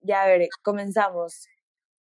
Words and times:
ya 0.00 0.22
a 0.22 0.26
ver, 0.26 0.48
comenzamos. 0.62 1.46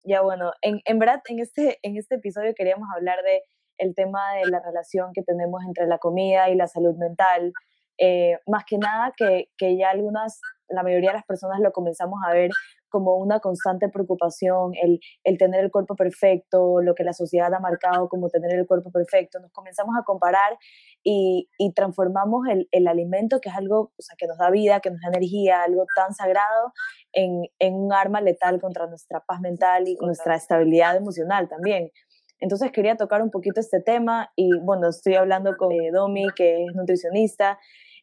Ya 0.03 0.21
bueno, 0.21 0.51
en, 0.61 0.79
en 0.85 0.99
verdad 0.99 1.21
en 1.27 1.39
este, 1.39 1.79
en 1.81 1.97
este 1.97 2.15
episodio 2.15 2.53
queríamos 2.55 2.87
hablar 2.95 3.21
de 3.23 3.41
el 3.77 3.93
tema 3.95 4.33
de 4.35 4.49
la 4.49 4.59
relación 4.59 5.11
que 5.13 5.23
tenemos 5.23 5.61
entre 5.65 5.87
la 5.87 5.99
comida 5.99 6.49
y 6.49 6.55
la 6.55 6.67
salud 6.67 6.95
mental. 6.95 7.53
Eh, 7.99 8.37
más 8.47 8.63
que 8.65 8.77
nada 8.77 9.13
que, 9.15 9.49
que 9.57 9.77
ya 9.77 9.89
algunas, 9.89 10.39
la 10.69 10.83
mayoría 10.83 11.09
de 11.11 11.17
las 11.17 11.25
personas 11.25 11.59
lo 11.59 11.71
comenzamos 11.71 12.19
a 12.27 12.33
ver 12.33 12.51
como 12.89 13.15
una 13.17 13.39
constante 13.39 13.89
preocupación, 13.89 14.73
el, 14.81 14.99
el, 15.23 15.37
tener 15.37 15.63
el 15.63 15.71
cuerpo 15.71 15.95
perfecto, 15.95 16.81
lo 16.81 16.95
que 16.95 17.03
la 17.03 17.13
sociedad 17.13 17.53
ha 17.53 17.59
marcado 17.59 18.09
como 18.09 18.29
tener 18.29 18.57
el 18.57 18.65
cuerpo 18.65 18.91
perfecto. 18.91 19.39
Nos 19.39 19.51
comenzamos 19.51 19.95
a 19.99 20.03
comparar 20.03 20.57
y, 21.03 21.49
y 21.57 21.73
transformamos 21.73 22.47
el, 22.49 22.67
el, 22.71 22.87
alimento, 22.87 23.39
que 23.39 23.49
es 23.49 23.55
algo 23.55 23.91
o 23.97 24.01
sea, 24.01 24.15
que 24.17 24.27
nos 24.27 24.37
da 24.37 24.49
vida, 24.49 24.79
que 24.79 24.91
nos 24.91 25.01
da 25.01 25.09
energía, 25.09 25.63
algo 25.63 25.85
tan 25.95 26.13
sagrado, 26.13 26.73
en, 27.13 27.43
en 27.59 27.75
un 27.75 27.93
arma 27.93 28.21
letal 28.21 28.59
contra 28.59 28.87
nuestra 28.87 29.21
paz 29.21 29.41
mental 29.41 29.87
y 29.87 29.95
nuestra 30.01 30.35
estabilidad 30.35 30.95
emocional 30.95 31.47
también. 31.47 31.91
Entonces 32.39 32.71
quería 32.71 32.95
tocar 32.95 33.21
un 33.21 33.31
poquito 33.31 33.59
este 33.59 33.81
tema 33.81 34.31
y 34.35 34.49
bueno, 34.59 34.89
estoy 34.89 35.15
hablando 35.15 35.57
con 35.57 35.69
Domi, 35.91 36.27
que 36.35 36.65
es 36.65 36.75
nutricionista, 36.75 37.59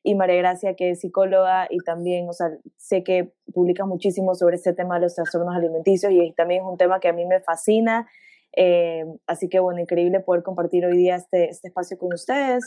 y 0.06 0.14
María 0.14 0.36
Gracia, 0.36 0.76
que 0.76 0.90
es 0.90 1.00
psicóloga 1.00 1.66
y 1.70 1.78
también, 1.78 2.28
o 2.28 2.34
sea, 2.34 2.50
sé 2.76 3.02
que 3.02 3.32
publica 3.54 3.86
muchísimo 3.86 4.34
sobre 4.34 4.56
este 4.56 4.74
tema 4.74 4.96
de 4.96 5.00
los 5.00 5.14
trastornos 5.14 5.56
alimenticios 5.56 6.12
y 6.12 6.32
también 6.32 6.62
es 6.62 6.70
un 6.70 6.76
tema 6.76 7.00
que 7.00 7.08
a 7.08 7.14
mí 7.14 7.24
me 7.24 7.40
fascina. 7.40 8.06
Eh, 8.54 9.04
así 9.26 9.48
que, 9.48 9.60
bueno, 9.60 9.80
increíble 9.80 10.20
poder 10.20 10.42
compartir 10.42 10.84
hoy 10.84 10.98
día 10.98 11.16
este, 11.16 11.48
este 11.48 11.68
espacio 11.68 11.96
con 11.96 12.12
ustedes. 12.12 12.64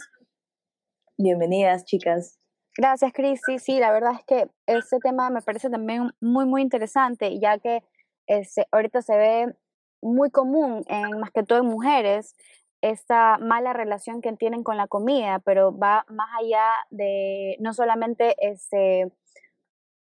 Bienvenidas, 1.16 1.86
chicas. 1.86 2.40
Gracias, 2.76 3.14
Cris. 3.14 3.40
Sí, 3.46 3.60
sí, 3.60 3.80
la 3.80 3.92
verdad 3.92 4.14
es 4.14 4.26
que 4.26 4.50
este 4.66 4.98
tema 4.98 5.30
me 5.30 5.44
parece 5.44 5.70
también 5.70 6.10
muy, 6.20 6.46
muy 6.46 6.64
interesante, 6.64 7.40
ya 7.40 7.60
que 7.60 7.84
este, 8.26 8.68
ahorita 8.72 9.04
se 9.04 9.16
ve 9.16 9.56
muy 10.02 10.32
común, 10.32 10.84
en, 10.88 11.20
más 11.20 11.30
que 11.30 11.44
todo 11.44 11.60
en 11.60 11.68
mujeres, 11.68 12.36
esta 12.82 13.38
mala 13.38 13.74
relación 13.74 14.22
que 14.22 14.34
tienen 14.34 14.64
con 14.64 14.78
la 14.78 14.88
comida, 14.88 15.40
pero 15.40 15.78
va 15.78 16.06
más 16.10 16.30
allá 16.40 16.66
de 16.90 17.58
no 17.60 17.74
solamente 17.74 18.36
este, 18.40 19.12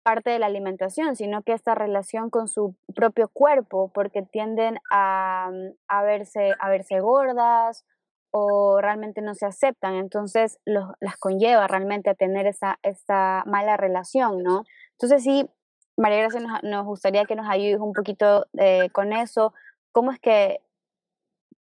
parte 0.04 0.30
de 0.30 0.40
la 0.40 0.48
alimentación, 0.48 1.16
sino 1.16 1.44
que 1.44 1.54
esta 1.54 1.76
relación 1.76 2.30
con 2.30 2.48
su 2.48 2.76
propio 2.96 3.30
cuerpo, 3.30 3.92
porque 3.94 4.22
tienden 4.22 4.80
a, 4.90 5.52
a, 5.88 6.04
verse, 6.04 6.54
a 6.60 6.70
verse 6.70 7.00
gordas 7.00 7.86
o 8.32 8.80
realmente 8.80 9.22
no 9.22 9.36
se 9.36 9.46
aceptan, 9.46 9.96
entonces 9.96 10.58
los, 10.66 10.86
las 11.02 11.18
conlleva 11.18 11.68
realmente 11.68 12.10
a 12.10 12.16
tener 12.16 12.48
esa, 12.48 12.80
esta 12.82 13.44
mala 13.46 13.76
relación, 13.76 14.42
¿no? 14.42 14.64
Entonces 14.94 15.24
sí, 15.24 15.50
María 15.98 16.20
Gracia 16.20 16.40
nos, 16.40 16.64
nos 16.64 16.86
gustaría 16.86 17.26
que 17.26 17.36
nos 17.36 17.50
ayudes 17.50 17.80
un 17.80 17.92
poquito 17.92 18.46
eh, 18.58 18.90
con 18.94 19.12
eso, 19.12 19.54
cómo 19.92 20.12
es 20.12 20.20
que 20.20 20.62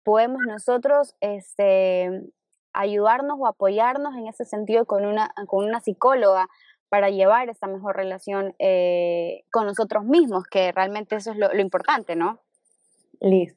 podemos 0.04 0.42
nosotros 0.48 1.16
este, 1.22 2.24
ayudarnos 2.74 3.38
o 3.40 3.48
apoyarnos 3.48 4.16
en 4.16 4.28
ese 4.28 4.46
sentido 4.46 4.86
con 4.86 5.06
una, 5.06 5.34
con 5.48 5.66
una 5.66 5.82
psicóloga 5.82 6.48
para 6.90 7.10
llevar 7.10 7.50
esta 7.50 7.68
mejor 7.68 7.96
relación 7.96 8.56
eh, 8.60 9.44
con 9.52 9.66
nosotros 9.66 10.06
mismos, 10.06 10.46
que 10.46 10.72
realmente 10.72 11.16
eso 11.16 11.32
es 11.32 11.38
lo, 11.38 11.54
lo 11.54 11.62
importante, 11.62 12.16
¿no? 12.16 12.42
Liz. 13.20 13.56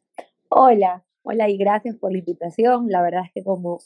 Hola, 0.48 1.04
hola 1.22 1.48
y 1.48 1.56
gracias 1.56 1.96
por 1.96 2.12
la 2.12 2.18
invitación. 2.18 2.88
La 2.88 3.00
verdad 3.02 3.22
es 3.24 3.32
que 3.32 3.42
como, 3.42 3.78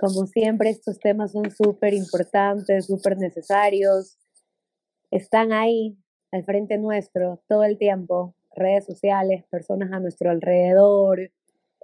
como 0.00 0.26
siempre 0.26 0.70
estos 0.70 0.98
temas 0.98 1.32
son 1.32 1.50
súper 1.50 1.92
importantes, 1.92 2.86
súper 2.86 3.18
necesarios. 3.18 4.16
Están 5.10 5.52
ahí 5.52 5.98
al 6.32 6.44
frente 6.44 6.78
nuestro 6.78 7.42
todo 7.48 7.64
el 7.64 7.76
tiempo, 7.76 8.34
redes 8.54 8.86
sociales, 8.86 9.44
personas 9.50 9.92
a 9.92 10.00
nuestro 10.00 10.30
alrededor, 10.30 11.30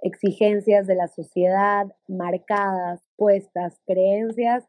exigencias 0.01 0.87
de 0.87 0.95
la 0.95 1.07
sociedad 1.07 1.87
marcadas, 2.07 3.01
puestas, 3.15 3.79
creencias 3.85 4.65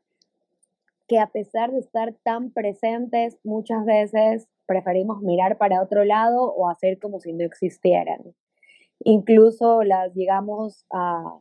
que 1.07 1.19
a 1.19 1.29
pesar 1.29 1.73
de 1.73 1.79
estar 1.79 2.15
tan 2.23 2.51
presentes, 2.51 3.39
muchas 3.43 3.85
veces 3.87 4.47
preferimos 4.67 5.23
mirar 5.23 5.57
para 5.57 5.83
otro 5.83 6.05
lado 6.05 6.53
o 6.53 6.69
hacer 6.69 6.99
como 6.99 7.19
si 7.19 7.33
no 7.33 7.45
existieran. 7.45 8.35
Incluso 9.01 9.83
las 9.83 10.15
llegamos 10.15 10.85
a, 10.93 11.41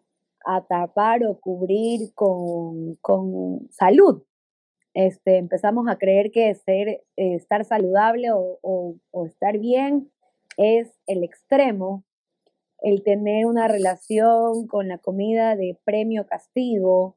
tapar 0.69 1.25
o 1.25 1.37
cubrir 1.41 2.13
con, 2.13 2.97
salud. 3.69 4.23
Este, 4.93 5.37
empezamos 5.37 5.89
a 5.89 5.97
creer 5.97 6.31
que 6.31 6.55
ser, 6.55 6.87
eh, 6.87 7.03
estar 7.17 7.65
saludable 7.65 8.29
o 8.31 9.25
estar 9.25 9.57
bien 9.57 10.09
es 10.55 10.91
el 11.05 11.23
extremo 11.23 12.05
el 12.81 13.03
tener 13.03 13.45
una 13.45 13.67
relación 13.67 14.67
con 14.67 14.87
la 14.87 14.97
comida 14.97 15.55
de 15.55 15.77
premio-castigo 15.83 17.15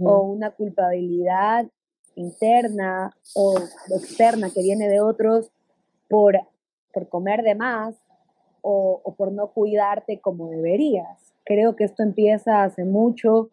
o 0.00 0.22
una 0.22 0.50
culpabilidad 0.50 1.66
interna 2.14 3.14
o 3.34 3.58
externa 3.90 4.50
que 4.50 4.62
viene 4.62 4.88
de 4.88 5.00
otros 5.00 5.50
por, 6.08 6.38
por 6.92 7.08
comer 7.08 7.42
de 7.42 7.54
más 7.54 7.94
o, 8.62 9.00
o, 9.04 9.14
por 9.14 9.32
no 9.32 9.48
cuidarte 9.48 10.20
como 10.20 10.48
deberías. 10.48 11.34
Creo 11.44 11.76
que 11.76 11.84
esto 11.84 12.02
empieza 12.02 12.62
hace 12.62 12.84
mucho, 12.84 13.50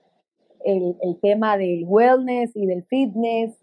el, 0.63 0.96
el 1.02 1.19
tema 1.19 1.58
del 1.58 1.84
wellness 1.85 2.56
y 2.56 2.66
del 2.66 2.84
fitness. 2.84 3.53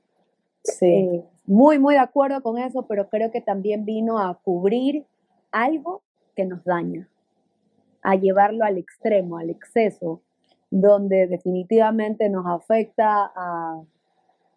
Sí. 0.64 0.86
Eh, 0.86 1.24
muy, 1.46 1.78
muy 1.78 1.94
de 1.94 2.00
acuerdo 2.00 2.42
con 2.42 2.58
eso, 2.58 2.86
pero 2.86 3.08
creo 3.08 3.30
que 3.30 3.40
también 3.40 3.86
vino 3.86 4.18
a 4.18 4.38
cubrir 4.42 5.06
algo 5.50 6.02
que 6.34 6.44
nos 6.44 6.62
daña 6.64 7.08
a 8.02 8.14
llevarlo 8.16 8.64
al 8.64 8.78
extremo, 8.78 9.38
al 9.38 9.50
exceso, 9.50 10.22
donde 10.70 11.26
definitivamente 11.26 12.28
nos 12.28 12.46
afecta 12.46 13.30
a, 13.34 13.82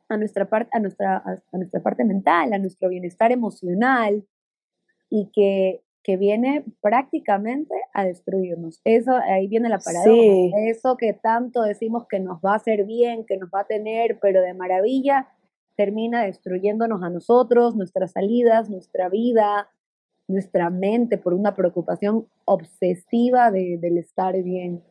a 0.09 0.17
nuestra, 0.17 0.49
parte, 0.49 0.69
a, 0.73 0.79
nuestra, 0.79 1.17
a, 1.17 1.57
nuestra 1.57 1.81
parte 1.81 2.03
mental, 2.03 2.53
a 2.53 2.57
nuestro 2.57 2.89
bienestar 2.89 3.31
emocional 3.31 4.25
y 5.09 5.29
que, 5.33 5.81
que 6.03 6.17
viene 6.17 6.65
prácticamente 6.81 7.73
a 7.93 8.05
destruirnos. 8.05 8.81
Eso, 8.83 9.15
ahí 9.15 9.47
viene 9.47 9.69
la 9.69 9.79
paradoja. 9.79 10.11
Sí. 10.11 10.51
Eso 10.67 10.97
que 10.97 11.13
tanto 11.13 11.61
decimos 11.61 12.07
que 12.07 12.19
nos 12.19 12.39
va 12.39 12.53
a 12.53 12.57
hacer 12.57 12.85
bien, 12.85 13.25
que 13.25 13.37
nos 13.37 13.49
va 13.49 13.61
a 13.61 13.67
tener, 13.67 14.19
pero 14.19 14.41
de 14.41 14.53
maravilla, 14.53 15.29
termina 15.75 16.23
destruyéndonos 16.23 17.01
a 17.03 17.09
nosotros, 17.09 17.75
nuestras 17.75 18.11
salidas, 18.11 18.69
nuestra 18.69 19.09
vida, 19.09 19.69
nuestra 20.31 20.69
mente 20.69 21.17
por 21.17 21.33
una 21.33 21.55
preocupación 21.55 22.27
obsesiva 22.45 23.51
de, 23.51 23.77
del 23.79 23.97
estar 23.97 24.41
bien. 24.41 24.83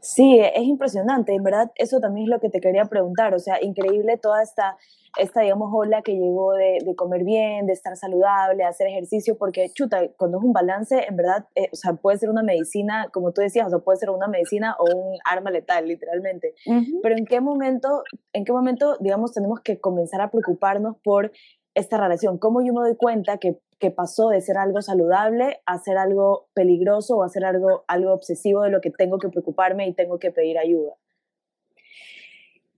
Sí, 0.00 0.40
es 0.40 0.62
impresionante, 0.62 1.34
en 1.34 1.42
verdad 1.42 1.70
eso 1.74 2.00
también 2.00 2.24
es 2.24 2.30
lo 2.30 2.40
que 2.40 2.48
te 2.48 2.60
quería 2.60 2.86
preguntar, 2.86 3.34
o 3.34 3.38
sea, 3.38 3.62
increíble 3.62 4.16
toda 4.16 4.42
esta, 4.42 4.78
esta 5.18 5.42
digamos, 5.42 5.68
ola 5.70 6.00
que 6.00 6.12
llegó 6.12 6.54
de, 6.54 6.78
de 6.82 6.94
comer 6.94 7.24
bien, 7.24 7.66
de 7.66 7.74
estar 7.74 7.94
saludable, 7.96 8.64
hacer 8.64 8.86
ejercicio, 8.86 9.36
porque 9.36 9.68
chuta, 9.74 10.08
cuando 10.16 10.38
es 10.38 10.44
un 10.44 10.54
balance, 10.54 11.04
en 11.06 11.16
verdad, 11.16 11.46
eh, 11.54 11.68
o 11.72 11.76
sea, 11.76 11.92
puede 11.92 12.16
ser 12.16 12.30
una 12.30 12.42
medicina, 12.42 13.08
como 13.12 13.32
tú 13.32 13.42
decías, 13.42 13.66
o 13.66 13.70
sea, 13.70 13.80
puede 13.80 13.98
ser 13.98 14.08
una 14.08 14.28
medicina 14.28 14.76
o 14.78 14.84
un 14.84 15.18
arma 15.24 15.50
letal, 15.50 15.86
literalmente, 15.86 16.54
uh 16.66 16.72
-huh. 16.72 17.00
pero 17.02 17.16
¿en 17.18 17.26
qué 17.26 17.42
momento, 17.42 18.02
en 18.32 18.46
qué 18.46 18.52
momento, 18.52 18.96
digamos, 19.00 19.34
tenemos 19.34 19.60
que 19.60 19.78
comenzar 19.78 20.22
a 20.22 20.30
preocuparnos 20.30 20.96
por 21.04 21.32
esta 21.74 21.98
relación? 21.98 22.38
¿Cómo 22.38 22.62
yo 22.62 22.72
me 22.72 22.80
doy 22.80 22.96
cuenta 22.96 23.38
que 23.38 23.60
que 23.80 23.90
pasó 23.90 24.28
de 24.28 24.42
ser 24.42 24.58
algo 24.58 24.82
saludable 24.82 25.62
a 25.64 25.78
ser 25.78 25.96
algo 25.96 26.48
peligroso 26.52 27.16
o 27.16 27.22
a 27.24 27.30
ser 27.30 27.44
algo, 27.44 27.82
algo 27.88 28.12
obsesivo 28.12 28.62
de 28.62 28.70
lo 28.70 28.80
que 28.80 28.90
tengo 28.90 29.18
que 29.18 29.30
preocuparme 29.30 29.88
y 29.88 29.94
tengo 29.94 30.18
que 30.18 30.30
pedir 30.30 30.58
ayuda? 30.58 30.94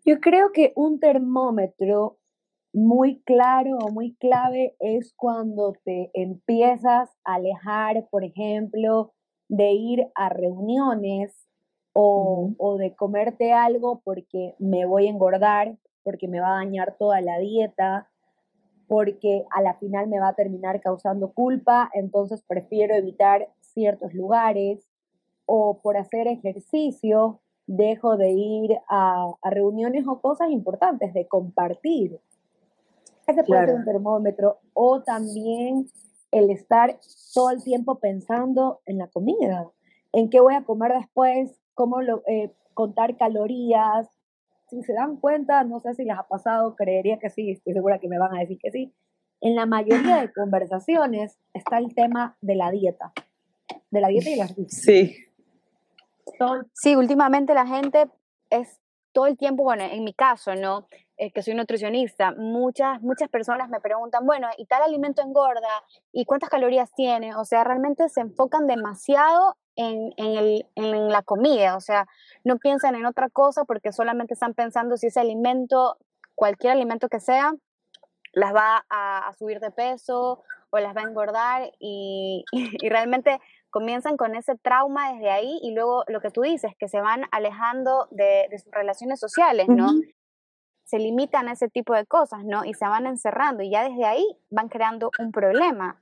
Yo 0.06 0.20
creo 0.20 0.52
que 0.52 0.72
un 0.76 1.00
termómetro 1.00 2.18
muy 2.72 3.20
claro 3.22 3.78
o 3.78 3.90
muy 3.90 4.14
clave 4.14 4.76
es 4.78 5.12
cuando 5.14 5.74
te 5.84 6.10
empiezas 6.14 7.10
a 7.24 7.34
alejar, 7.34 8.08
por 8.08 8.24
ejemplo, 8.24 9.12
de 9.48 9.72
ir 9.72 10.06
a 10.14 10.28
reuniones 10.28 11.46
o, 11.92 12.02
uh 12.02 12.48
-huh. 12.48 12.54
o 12.58 12.78
de 12.78 12.94
comerte 12.94 13.52
algo 13.52 14.00
porque 14.04 14.54
me 14.58 14.86
voy 14.86 15.08
a 15.08 15.10
engordar, 15.10 15.76
porque 16.04 16.28
me 16.28 16.40
va 16.40 16.52
a 16.52 16.64
dañar 16.64 16.96
toda 16.96 17.20
la 17.20 17.38
dieta, 17.38 18.08
porque 18.92 19.46
a 19.50 19.62
la 19.62 19.72
final 19.76 20.06
me 20.06 20.20
va 20.20 20.28
a 20.28 20.34
terminar 20.34 20.82
causando 20.82 21.32
culpa, 21.32 21.90
entonces 21.94 22.44
prefiero 22.46 22.94
evitar 22.94 23.48
ciertos 23.62 24.12
lugares 24.12 24.86
o 25.46 25.78
por 25.78 25.96
hacer 25.96 26.26
ejercicio 26.28 27.40
dejo 27.66 28.18
de 28.18 28.32
ir 28.32 28.78
a, 28.90 29.32
a 29.40 29.48
reuniones 29.48 30.06
o 30.06 30.20
cosas 30.20 30.50
importantes, 30.50 31.14
de 31.14 31.26
compartir. 31.26 32.20
Ese 33.26 33.44
puede 33.44 33.62
claro. 33.62 33.66
ser 33.68 33.76
un 33.76 33.84
termómetro 33.86 34.58
o 34.74 35.00
también 35.00 35.88
el 36.30 36.50
estar 36.50 37.00
todo 37.32 37.48
el 37.48 37.64
tiempo 37.64 37.94
pensando 37.94 38.82
en 38.84 38.98
la 38.98 39.06
comida, 39.06 39.70
en 40.12 40.28
qué 40.28 40.38
voy 40.38 40.52
a 40.52 40.64
comer 40.64 40.92
después, 40.92 41.58
cómo 41.72 42.02
lo, 42.02 42.22
eh, 42.26 42.52
contar 42.74 43.16
calorías, 43.16 44.10
si 44.72 44.82
se 44.82 44.94
dan 44.94 45.16
cuenta, 45.16 45.62
no 45.64 45.80
sé 45.80 45.94
si 45.94 46.04
les 46.04 46.18
ha 46.18 46.22
pasado, 46.22 46.74
creería 46.74 47.18
que 47.18 47.28
sí, 47.28 47.50
estoy 47.50 47.74
segura 47.74 47.98
que 47.98 48.08
me 48.08 48.18
van 48.18 48.34
a 48.34 48.40
decir 48.40 48.58
que 48.58 48.70
sí, 48.70 48.92
en 49.40 49.54
la 49.54 49.66
mayoría 49.66 50.20
de 50.20 50.32
conversaciones 50.32 51.38
está 51.52 51.78
el 51.78 51.94
tema 51.94 52.36
de 52.40 52.54
la 52.54 52.70
dieta, 52.70 53.12
de 53.90 54.00
la 54.00 54.08
dieta 54.08 54.30
y 54.30 54.36
las 54.36 54.54
Sí. 54.68 55.16
Sí, 56.72 56.96
últimamente 56.96 57.52
la 57.54 57.66
gente 57.66 58.08
es 58.50 58.80
todo 59.12 59.26
el 59.26 59.36
tiempo, 59.36 59.62
bueno, 59.62 59.84
en 59.84 60.04
mi 60.04 60.14
caso, 60.14 60.54
¿no? 60.54 60.88
Eh, 61.18 61.30
que 61.30 61.42
soy 61.42 61.54
nutricionista, 61.54 62.32
muchas, 62.32 63.02
muchas 63.02 63.28
personas 63.28 63.68
me 63.68 63.80
preguntan, 63.80 64.24
bueno, 64.24 64.48
¿y 64.56 64.64
tal 64.64 64.82
alimento 64.82 65.22
engorda? 65.22 65.68
¿Y 66.10 66.24
cuántas 66.24 66.48
calorías 66.48 66.90
tiene? 66.94 67.34
O 67.36 67.44
sea, 67.44 67.62
realmente 67.62 68.08
se 68.08 68.22
enfocan 68.22 68.66
demasiado 68.66 69.56
en, 69.76 70.12
en, 70.16 70.36
el, 70.36 70.66
en 70.74 71.08
la 71.10 71.22
comida, 71.22 71.76
o 71.76 71.80
sea, 71.80 72.08
no 72.44 72.58
piensan 72.58 72.94
en 72.94 73.06
otra 73.06 73.28
cosa 73.28 73.64
porque 73.64 73.92
solamente 73.92 74.34
están 74.34 74.54
pensando 74.54 74.96
si 74.96 75.08
ese 75.08 75.20
alimento, 75.20 75.96
cualquier 76.34 76.72
alimento 76.72 77.08
que 77.08 77.20
sea, 77.20 77.52
las 78.32 78.54
va 78.54 78.84
a, 78.88 79.28
a 79.28 79.32
subir 79.34 79.60
de 79.60 79.70
peso 79.70 80.42
o 80.70 80.78
las 80.78 80.96
va 80.96 81.02
a 81.02 81.08
engordar 81.08 81.70
y, 81.78 82.44
y 82.52 82.88
realmente 82.88 83.40
comienzan 83.70 84.16
con 84.16 84.34
ese 84.34 84.56
trauma 84.56 85.12
desde 85.12 85.30
ahí 85.30 85.58
y 85.62 85.74
luego 85.74 86.04
lo 86.06 86.20
que 86.20 86.30
tú 86.30 86.42
dices, 86.42 86.72
que 86.78 86.88
se 86.88 87.00
van 87.00 87.24
alejando 87.30 88.06
de, 88.10 88.46
de 88.50 88.58
sus 88.58 88.70
relaciones 88.70 89.18
sociales, 89.18 89.66
¿no? 89.68 89.88
Se 90.84 90.98
limitan 90.98 91.48
a 91.48 91.52
ese 91.52 91.68
tipo 91.68 91.94
de 91.94 92.04
cosas, 92.04 92.44
¿no? 92.44 92.66
Y 92.66 92.74
se 92.74 92.86
van 92.86 93.06
encerrando 93.06 93.62
y 93.62 93.70
ya 93.70 93.88
desde 93.88 94.04
ahí 94.04 94.26
van 94.50 94.68
creando 94.68 95.10
un 95.18 95.32
problema. 95.32 96.01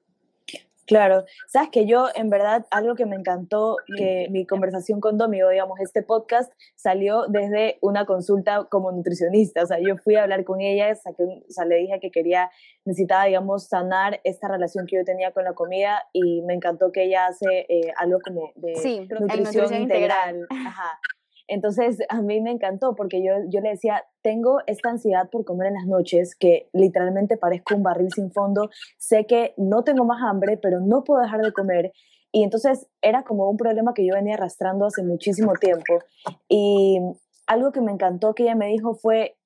Claro, 0.90 1.24
sabes 1.46 1.68
que 1.70 1.86
yo 1.86 2.08
en 2.16 2.30
verdad 2.30 2.66
algo 2.72 2.96
que 2.96 3.06
me 3.06 3.14
encantó, 3.14 3.76
que 3.96 4.26
mi 4.32 4.44
conversación 4.44 4.98
con 5.00 5.18
Domi, 5.18 5.38
digamos, 5.40 5.78
este 5.78 6.02
podcast 6.02 6.52
salió 6.74 7.26
desde 7.28 7.78
una 7.80 8.06
consulta 8.06 8.64
como 8.68 8.90
nutricionista, 8.90 9.62
o 9.62 9.66
sea, 9.66 9.78
yo 9.78 9.96
fui 9.98 10.16
a 10.16 10.24
hablar 10.24 10.42
con 10.42 10.60
ella, 10.60 10.92
saqué, 10.96 11.22
o 11.22 11.44
sea, 11.52 11.64
le 11.64 11.76
dije 11.76 12.00
que 12.00 12.10
quería, 12.10 12.50
necesitaba, 12.84 13.26
digamos, 13.26 13.68
sanar 13.68 14.20
esta 14.24 14.48
relación 14.48 14.86
que 14.86 14.96
yo 14.96 15.04
tenía 15.04 15.30
con 15.30 15.44
la 15.44 15.52
comida 15.52 16.02
y 16.12 16.42
me 16.42 16.54
encantó 16.54 16.90
que 16.90 17.04
ella 17.04 17.26
hace 17.28 17.66
eh, 17.68 17.92
algo 17.96 18.18
como 18.24 18.50
de 18.56 18.74
Sí, 18.74 19.06
nutrición 19.08 19.72
integral. 19.72 20.38
integral. 20.40 20.46
Ajá. 20.66 20.98
Entonces, 21.50 21.98
a 22.08 22.22
mí 22.22 22.40
me 22.40 22.52
encantó 22.52 22.94
porque 22.94 23.24
yo, 23.24 23.32
yo 23.48 23.60
le 23.60 23.70
decía, 23.70 24.04
tengo 24.22 24.58
esta 24.68 24.90
ansiedad 24.90 25.28
por 25.30 25.44
comer 25.44 25.66
en 25.66 25.74
las 25.74 25.86
noches 25.86 26.36
que 26.36 26.68
literalmente 26.72 27.36
parezco 27.36 27.74
un 27.74 27.82
barril 27.82 28.08
sin 28.14 28.30
fondo. 28.30 28.70
Sé 28.98 29.26
que 29.26 29.52
no 29.56 29.82
tengo 29.82 30.04
más 30.04 30.22
hambre, 30.22 30.58
pero 30.58 30.78
no 30.80 31.02
puedo 31.02 31.20
dejar 31.20 31.40
de 31.40 31.52
comer. 31.52 31.92
Y 32.30 32.44
entonces 32.44 32.86
era 33.02 33.24
como 33.24 33.50
un 33.50 33.56
problema 33.56 33.94
que 33.94 34.06
yo 34.06 34.14
venía 34.14 34.34
arrastrando 34.34 34.86
hace 34.86 35.02
muchísimo 35.02 35.54
tiempo. 35.54 35.98
Y 36.48 37.00
algo 37.48 37.72
que 37.72 37.80
me 37.80 37.90
encantó 37.90 38.32
que 38.32 38.44
ella 38.44 38.54
me 38.54 38.68
dijo 38.68 38.94
fue, 38.94 39.36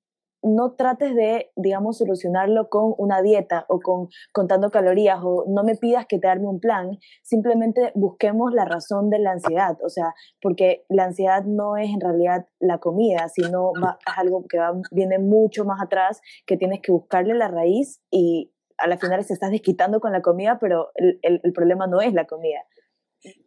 no 0.44 0.72
trates 0.74 1.14
de, 1.14 1.50
digamos, 1.56 1.98
solucionarlo 1.98 2.68
con 2.68 2.94
una 2.98 3.22
dieta 3.22 3.64
o 3.68 3.80
con 3.80 4.08
contando 4.32 4.70
calorías 4.70 5.18
o 5.22 5.44
no 5.48 5.64
me 5.64 5.74
pidas 5.74 6.06
que 6.06 6.18
te 6.18 6.28
arme 6.28 6.46
un 6.46 6.60
plan, 6.60 6.98
simplemente 7.22 7.90
busquemos 7.94 8.52
la 8.52 8.64
razón 8.64 9.10
de 9.10 9.18
la 9.18 9.32
ansiedad, 9.32 9.76
o 9.84 9.88
sea, 9.88 10.14
porque 10.42 10.84
la 10.88 11.04
ansiedad 11.04 11.44
no 11.44 11.76
es 11.76 11.88
en 11.90 12.00
realidad 12.00 12.46
la 12.60 12.78
comida, 12.78 13.28
sino 13.28 13.72
va- 13.82 13.98
es 14.06 14.18
algo 14.18 14.44
que 14.48 14.58
va, 14.58 14.72
viene 14.92 15.18
mucho 15.18 15.64
más 15.64 15.80
atrás, 15.82 16.20
que 16.46 16.56
tienes 16.56 16.80
que 16.82 16.92
buscarle 16.92 17.34
la 17.34 17.48
raíz 17.48 18.00
y 18.10 18.52
a 18.76 18.86
la 18.88 18.98
final 18.98 19.22
se 19.24 19.32
estás 19.32 19.50
desquitando 19.50 20.00
con 20.00 20.12
la 20.12 20.20
comida, 20.20 20.58
pero 20.60 20.90
el, 20.96 21.18
el- 21.22 21.40
el 21.42 21.52
problema 21.52 21.86
no 21.86 22.00
es 22.00 22.12
la 22.12 22.26
comida. 22.26 22.60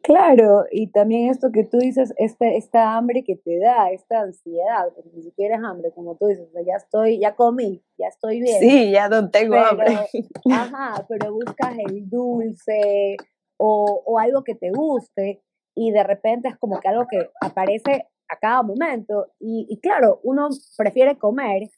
Claro, 0.02 0.66
y 0.72 0.88
también 0.92 1.30
esto 1.30 1.52
que 1.52 1.64
tú 1.64 1.78
dices, 1.78 2.14
esta, 2.18 2.48
esta 2.48 2.96
hambre 2.96 3.24
que 3.24 3.36
te 3.36 3.60
da, 3.60 3.92
esta 3.92 4.22
ansiedad, 4.22 4.92
porque 4.96 5.12
ni 5.14 5.22
siquiera 5.22 5.58
es 5.58 5.64
hambre, 5.64 5.92
como 5.92 6.16
tú 6.16 6.28
dices, 6.28 6.48
o 6.48 6.52
sea, 6.52 6.62
ya 6.64 6.76
estoy, 6.76 7.20
ya 7.20 7.36
comí, 7.36 7.84
ya 7.98 8.08
estoy 8.08 8.42
bien. 8.42 8.60
Sí, 8.60 8.92
ya 8.92 9.10
no 9.10 9.30
tengo 9.30 9.52
pero, 9.56 9.66
hambre. 9.66 10.10
ajá, 10.52 11.06
pero 11.08 11.34
buscas 11.34 11.78
el 11.78 12.10
dulce 12.10 13.18
o, 13.58 14.02
o 14.06 14.20
algo 14.20 14.44
que 14.44 14.56
te 14.56 14.72
guste 14.72 15.44
y 15.76 15.92
de 15.92 16.04
repente 16.04 16.48
es 16.48 16.58
como 16.58 16.80
que 16.80 16.88
algo 16.88 17.06
que 17.08 17.30
aparece 17.42 18.08
a 18.30 18.38
cada 18.40 18.64
momento 18.64 19.28
y, 19.40 19.68
y 19.70 19.80
claro, 19.80 20.20
uno 20.24 20.50
prefiere 20.78 21.18
comer, 21.18 21.70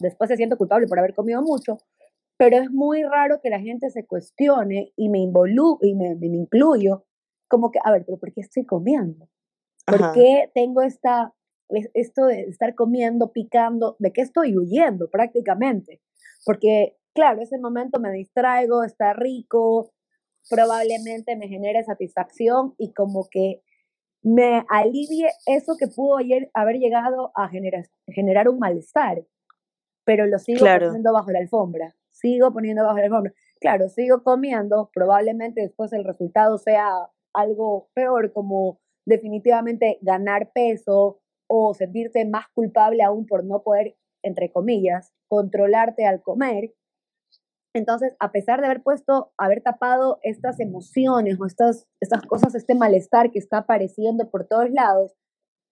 después 0.00 0.28
se 0.28 0.36
siente 0.36 0.56
culpable 0.56 0.86
por 0.86 0.98
haber 0.98 1.14
comido 1.14 1.42
mucho, 1.42 1.78
pero 2.36 2.56
es 2.56 2.70
muy 2.70 3.04
raro 3.04 3.40
que 3.40 3.50
la 3.50 3.60
gente 3.60 3.90
se 3.90 4.06
cuestione 4.06 4.92
y 4.96 5.08
me 5.08 5.20
involu 5.20 5.78
y 5.80 5.94
me, 5.94 6.16
me 6.16 6.26
incluyo, 6.26 7.04
como 7.52 7.70
que, 7.70 7.78
a 7.84 7.90
ver, 7.92 8.04
pero 8.06 8.16
¿por 8.18 8.32
qué 8.32 8.40
estoy 8.40 8.64
comiendo? 8.64 9.28
¿Por 9.84 10.00
Ajá. 10.00 10.12
qué 10.14 10.50
tengo 10.54 10.80
esta, 10.80 11.34
es- 11.68 11.90
esto 11.92 12.24
de 12.24 12.44
estar 12.44 12.74
comiendo, 12.74 13.30
picando? 13.30 13.94
¿De 13.98 14.10
qué 14.10 14.22
estoy 14.22 14.56
huyendo 14.56 15.10
prácticamente? 15.10 16.00
Porque, 16.46 16.96
claro, 17.14 17.42
ese 17.42 17.58
momento 17.58 18.00
me 18.00 18.10
distraigo, 18.10 18.84
está 18.84 19.12
rico, 19.12 19.92
probablemente 20.48 21.36
me 21.36 21.46
genere 21.46 21.84
satisfacción 21.84 22.74
y 22.78 22.94
como 22.94 23.28
que 23.30 23.60
me 24.22 24.64
alivie 24.70 25.28
eso 25.44 25.76
que 25.78 25.88
pudo 25.88 26.16
ayer 26.16 26.50
haber 26.54 26.76
llegado 26.76 27.32
a 27.34 27.50
generar, 27.50 27.84
generar 28.06 28.48
un 28.48 28.58
malestar, 28.60 29.26
pero 30.06 30.24
lo 30.26 30.38
sigo 30.38 30.60
Claro. 30.60 30.86
poniendo 30.86 31.12
bajo 31.12 31.30
la 31.32 31.40
alfombra, 31.40 31.94
sigo 32.08 32.50
poniendo 32.50 32.82
bajo 32.82 32.96
la 32.96 33.04
alfombra. 33.04 33.34
Claro, 33.60 33.90
sigo 33.90 34.22
comiendo, 34.22 34.90
probablemente 34.94 35.60
después 35.60 35.92
el 35.92 36.04
resultado 36.04 36.56
sea 36.56 37.10
algo 37.34 37.88
peor, 37.94 38.32
como 38.32 38.80
definitivamente 39.06 39.98
ganar 40.02 40.52
peso 40.52 41.20
o 41.48 41.74
sentirte 41.74 42.24
más 42.24 42.46
culpable 42.54 43.02
aún 43.02 43.26
por 43.26 43.44
no 43.44 43.62
poder, 43.62 43.96
entre 44.22 44.50
comillas, 44.52 45.12
controlarte 45.28 46.06
al 46.06 46.22
comer. 46.22 46.72
Entonces, 47.74 48.14
a 48.20 48.32
pesar 48.32 48.60
de 48.60 48.66
haber 48.66 48.82
puesto, 48.82 49.32
haber 49.38 49.62
tapado 49.62 50.18
estas 50.22 50.60
emociones 50.60 51.40
o 51.40 51.46
estas, 51.46 51.86
estas 52.00 52.22
cosas, 52.22 52.54
este 52.54 52.74
malestar 52.74 53.30
que 53.30 53.38
está 53.38 53.58
apareciendo 53.58 54.30
por 54.30 54.46
todos 54.46 54.70
lados, 54.70 55.14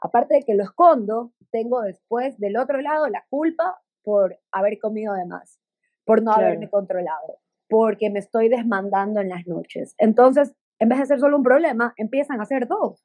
aparte 0.01 0.35
de 0.37 0.43
que 0.43 0.55
lo 0.55 0.65
escondo, 0.65 1.33
tengo 1.51 1.83
después 1.83 2.39
del 2.39 2.57
otro 2.57 2.81
lado 2.81 3.07
la 3.09 3.25
culpa 3.29 3.83
por 4.03 4.39
haber 4.51 4.79
comido 4.79 5.13
de 5.15 5.27
más, 5.27 5.61
por 6.07 6.23
no 6.23 6.33
Claro. 6.33 6.47
haberme 6.47 6.71
controlado, 6.71 7.39
porque 7.69 8.09
me 8.09 8.19
estoy 8.19 8.49
desmandando 8.49 9.21
en 9.21 9.29
las 9.29 9.47
noches. 9.47 9.95
Entonces, 9.99 10.55
en 10.81 10.89
vez 10.89 10.99
de 10.99 11.07
ser 11.07 11.21
solo 11.21 11.37
un 11.37 11.43
problema, 11.43 11.93
empiezan 11.97 12.41
a 12.41 12.47
ser 12.47 12.67
dos. 12.67 13.05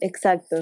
Exacto, 0.00 0.56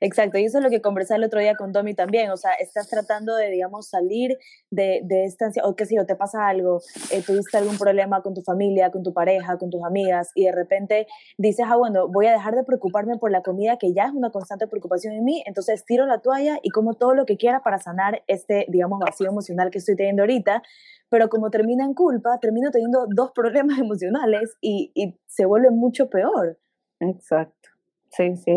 exacto. 0.00 0.38
Y 0.38 0.44
eso 0.44 0.58
es 0.58 0.64
lo 0.64 0.70
que 0.70 0.80
conversé 0.80 1.14
el 1.14 1.24
otro 1.24 1.40
día 1.40 1.54
con 1.54 1.72
Tommy 1.72 1.94
también. 1.94 2.30
O 2.30 2.36
sea, 2.36 2.52
estás 2.54 2.88
tratando 2.88 3.36
de, 3.36 3.50
digamos, 3.50 3.88
salir 3.88 4.38
de, 4.70 5.00
de 5.04 5.24
esta 5.24 5.50
o 5.64 5.76
qué 5.76 5.86
sé 5.86 5.96
yo, 5.96 6.06
te 6.06 6.16
pasa 6.16 6.48
algo, 6.48 6.80
eh, 7.10 7.22
tuviste 7.22 7.56
algún 7.58 7.78
problema 7.78 8.22
con 8.22 8.34
tu 8.34 8.42
familia, 8.42 8.90
con 8.90 9.02
tu 9.02 9.12
pareja, 9.12 9.58
con 9.58 9.70
tus 9.70 9.82
amigas, 9.84 10.30
y 10.34 10.46
de 10.46 10.52
repente 10.52 11.06
dices, 11.38 11.66
ah, 11.68 11.76
bueno, 11.76 12.08
voy 12.08 12.26
a 12.26 12.32
dejar 12.32 12.54
de 12.54 12.64
preocuparme 12.64 13.18
por 13.18 13.30
la 13.30 13.42
comida, 13.42 13.76
que 13.78 13.92
ya 13.92 14.06
es 14.06 14.12
una 14.12 14.30
constante 14.30 14.66
preocupación 14.66 15.14
en 15.14 15.24
mí, 15.24 15.42
entonces 15.46 15.84
tiro 15.84 16.06
la 16.06 16.18
toalla 16.18 16.58
y 16.62 16.70
como 16.70 16.94
todo 16.94 17.14
lo 17.14 17.24
que 17.26 17.36
quiera 17.36 17.62
para 17.62 17.78
sanar 17.78 18.22
este, 18.26 18.66
digamos, 18.68 19.00
vacío 19.00 19.28
emocional 19.28 19.70
que 19.70 19.78
estoy 19.78 19.96
teniendo 19.96 20.22
ahorita. 20.22 20.62
Pero 21.08 21.28
como 21.28 21.50
termina 21.50 21.84
en 21.84 21.92
culpa, 21.92 22.38
termino 22.40 22.70
teniendo 22.70 23.06
dos 23.14 23.32
problemas 23.32 23.78
emocionales 23.80 24.56
y, 24.60 24.92
y 24.94 25.20
se 25.26 25.44
vuelve 25.44 25.70
mucho 25.70 26.08
peor. 26.08 26.58
Exacto. 27.00 27.71
Sí, 28.12 28.36
sí. 28.36 28.54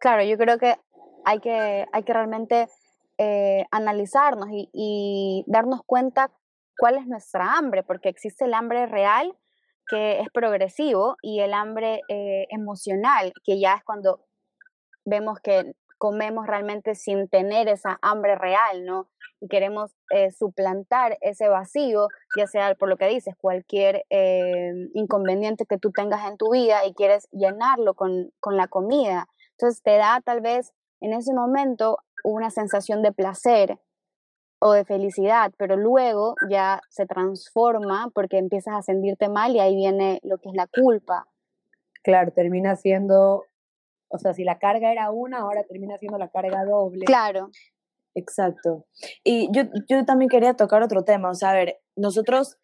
Claro, 0.00 0.22
yo 0.24 0.36
creo 0.36 0.58
que 0.58 0.76
hay 1.24 1.40
que, 1.40 1.86
hay 1.92 2.02
que 2.02 2.12
realmente 2.12 2.68
eh, 3.18 3.64
analizarnos 3.70 4.48
y, 4.50 4.68
y 4.72 5.44
darnos 5.46 5.82
cuenta 5.84 6.30
cuál 6.78 6.96
es 6.96 7.06
nuestra 7.06 7.54
hambre, 7.54 7.82
porque 7.82 8.08
existe 8.08 8.44
el 8.44 8.54
hambre 8.54 8.86
real 8.86 9.36
que 9.88 10.20
es 10.20 10.28
progresivo 10.30 11.16
y 11.22 11.40
el 11.40 11.54
hambre 11.54 12.02
eh, 12.08 12.46
emocional, 12.50 13.32
que 13.42 13.58
ya 13.58 13.74
es 13.74 13.84
cuando 13.84 14.24
vemos 15.04 15.40
que 15.40 15.72
comemos 15.98 16.46
realmente 16.46 16.94
sin 16.94 17.28
tener 17.28 17.68
esa 17.68 17.98
hambre 18.02 18.36
real, 18.36 18.84
¿no? 18.84 19.08
Y 19.40 19.48
queremos 19.48 19.92
eh, 20.10 20.30
suplantar 20.30 21.18
ese 21.20 21.48
vacío, 21.48 22.08
ya 22.36 22.46
sea 22.46 22.74
por 22.74 22.88
lo 22.88 22.96
que 22.96 23.06
dices, 23.06 23.34
cualquier 23.40 24.04
eh, 24.10 24.72
inconveniente 24.94 25.66
que 25.66 25.78
tú 25.78 25.90
tengas 25.92 26.28
en 26.28 26.36
tu 26.36 26.50
vida 26.52 26.86
y 26.86 26.94
quieres 26.94 27.28
llenarlo 27.30 27.94
con, 27.94 28.32
con 28.40 28.56
la 28.56 28.66
comida. 28.66 29.28
Entonces 29.52 29.82
te 29.82 29.96
da 29.96 30.20
tal 30.24 30.40
vez 30.40 30.72
en 31.00 31.12
ese 31.12 31.32
momento 31.34 31.98
una 32.24 32.50
sensación 32.50 33.02
de 33.02 33.12
placer 33.12 33.78
o 34.60 34.72
de 34.72 34.84
felicidad, 34.84 35.52
pero 35.56 35.76
luego 35.76 36.34
ya 36.50 36.80
se 36.88 37.06
transforma 37.06 38.10
porque 38.14 38.38
empiezas 38.38 38.74
a 38.74 38.82
sentirte 38.82 39.28
mal 39.28 39.54
y 39.54 39.60
ahí 39.60 39.76
viene 39.76 40.20
lo 40.22 40.38
que 40.38 40.48
es 40.48 40.54
la 40.54 40.66
culpa. 40.66 41.28
Claro, 42.02 42.32
termina 42.32 42.74
siendo, 42.76 43.44
o 44.08 44.18
sea, 44.18 44.32
si 44.34 44.44
la 44.44 44.58
carga 44.58 44.92
era 44.92 45.10
una, 45.10 45.38
ahora 45.38 45.64
termina 45.64 45.98
siendo 45.98 46.18
la 46.18 46.28
carga 46.28 46.64
doble. 46.64 47.04
Claro, 47.04 47.50
Exacto. 48.18 48.84
Y 49.22 49.48
yo, 49.52 49.62
yo 49.88 50.04
también 50.04 50.28
quería 50.28 50.54
tocar 50.54 50.82
otro 50.82 51.04
tema. 51.04 51.30
O 51.30 51.34
sea, 51.34 51.50
a 51.50 51.54
ver, 51.54 51.78
nosotros 51.94 52.58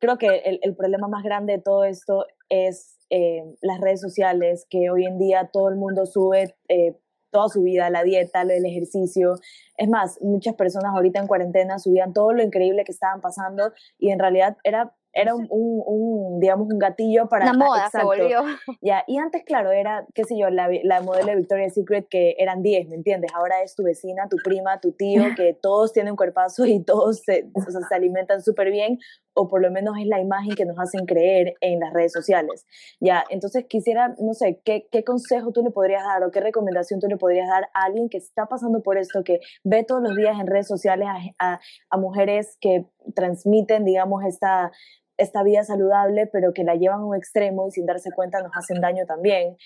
creo 0.00 0.18
que 0.18 0.26
el, 0.44 0.58
el 0.62 0.74
problema 0.74 1.06
más 1.06 1.22
grande 1.22 1.52
de 1.54 1.62
todo 1.62 1.84
esto 1.84 2.24
es 2.48 2.98
eh, 3.10 3.44
las 3.62 3.80
redes 3.80 4.00
sociales, 4.00 4.66
que 4.68 4.90
hoy 4.90 5.06
en 5.06 5.18
día 5.18 5.50
todo 5.52 5.68
el 5.68 5.76
mundo 5.76 6.04
sube 6.04 6.56
eh, 6.68 6.96
toda 7.30 7.48
su 7.48 7.62
vida, 7.62 7.90
la 7.90 8.02
dieta, 8.02 8.42
el 8.42 8.66
ejercicio. 8.66 9.34
Es 9.76 9.88
más, 9.88 10.18
muchas 10.20 10.54
personas 10.54 10.92
ahorita 10.94 11.20
en 11.20 11.26
cuarentena 11.26 11.78
subían 11.78 12.12
todo 12.12 12.32
lo 12.32 12.42
increíble 12.42 12.84
que 12.84 12.92
estaban 12.92 13.20
pasando 13.20 13.72
y 13.98 14.10
en 14.10 14.18
realidad 14.18 14.56
era 14.64 14.94
era 15.18 15.34
un, 15.34 15.48
un, 15.50 16.38
digamos, 16.38 16.68
un 16.70 16.78
gatillo 16.78 17.28
para... 17.28 17.46
La 17.46 17.52
moda 17.52 17.90
se 17.90 18.04
volvió. 18.04 18.44
Ya, 18.80 19.02
y 19.08 19.18
antes, 19.18 19.42
claro, 19.44 19.72
era, 19.72 20.06
qué 20.14 20.22
sé 20.22 20.38
yo, 20.38 20.48
la, 20.48 20.68
la 20.84 21.00
modelo 21.00 21.26
de 21.26 21.36
Victoria's 21.36 21.74
Secret 21.74 22.06
que 22.08 22.36
eran 22.38 22.62
10, 22.62 22.88
¿me 22.88 22.94
entiendes? 22.94 23.32
Ahora 23.34 23.62
es 23.62 23.74
tu 23.74 23.82
vecina, 23.82 24.28
tu 24.28 24.36
prima, 24.36 24.78
tu 24.80 24.92
tío, 24.92 25.24
que 25.36 25.54
todos 25.60 25.92
tienen 25.92 26.12
un 26.12 26.16
cuerpazo 26.16 26.66
y 26.66 26.84
todos 26.84 27.22
se, 27.24 27.50
se 27.88 27.94
alimentan 27.94 28.42
súper 28.42 28.70
bien, 28.70 28.98
o 29.34 29.48
por 29.48 29.60
lo 29.60 29.72
menos 29.72 29.96
es 30.00 30.06
la 30.06 30.20
imagen 30.20 30.54
que 30.54 30.64
nos 30.64 30.78
hacen 30.78 31.04
creer 31.04 31.54
en 31.60 31.80
las 31.80 31.92
redes 31.92 32.12
sociales. 32.12 32.64
Ya, 33.00 33.24
entonces 33.28 33.66
quisiera, 33.68 34.14
no 34.20 34.34
sé, 34.34 34.60
¿qué, 34.64 34.86
qué 34.90 35.02
consejo 35.02 35.50
tú 35.52 35.64
le 35.64 35.70
podrías 35.70 36.04
dar 36.04 36.22
o 36.22 36.30
qué 36.30 36.40
recomendación 36.40 37.00
tú 37.00 37.08
le 37.08 37.16
podrías 37.16 37.48
dar 37.48 37.64
a 37.74 37.84
alguien 37.84 38.08
que 38.08 38.18
está 38.18 38.46
pasando 38.46 38.82
por 38.82 38.98
esto, 38.98 39.24
que 39.24 39.40
ve 39.64 39.82
todos 39.82 40.02
los 40.02 40.14
días 40.14 40.38
en 40.38 40.46
redes 40.46 40.68
sociales 40.68 41.08
a, 41.08 41.54
a, 41.54 41.60
a 41.90 41.96
mujeres 41.96 42.56
que 42.60 42.86
transmiten, 43.14 43.84
digamos, 43.84 44.24
esta 44.24 44.72
esta 45.18 45.42
vida 45.42 45.64
saludable, 45.64 46.26
pero 46.26 46.54
que 46.54 46.64
la 46.64 46.76
llevan 46.76 47.00
a 47.00 47.04
un 47.04 47.16
extremo 47.16 47.66
y 47.68 47.72
sin 47.72 47.86
darse 47.86 48.10
cuenta 48.12 48.40
nos 48.40 48.52
hacen 48.56 48.80
daño 48.80 49.04
también. 49.04 49.56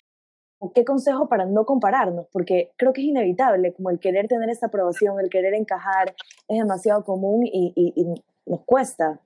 ¿Qué 0.75 0.85
consejo 0.85 1.29
para 1.29 1.45
no 1.45 1.67
compararnos? 1.67 2.27
Porque 2.33 2.71
creo 2.77 2.93
que 2.93 3.03
es 3.03 3.09
inevitable, 3.09 3.75
como 3.75 3.91
el 3.91 3.99
querer 3.99 4.29
tener 4.29 4.49
esta 4.49 4.67
aprobación, 4.67 5.21
el 5.21 5.29
querer 5.29 5.55
encajar, 5.55 6.15
es 6.49 6.59
demasiado 6.59 7.05
común 7.05 7.45
y, 7.45 7.73
y 7.75 8.15
nos 8.47 8.65
cuesta. 8.65 9.21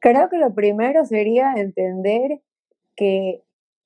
Creo 0.00 0.28
que 0.28 0.38
lo 0.38 0.52
primero 0.54 1.04
sería 1.04 1.54
entender 1.56 2.42
que 2.96 3.42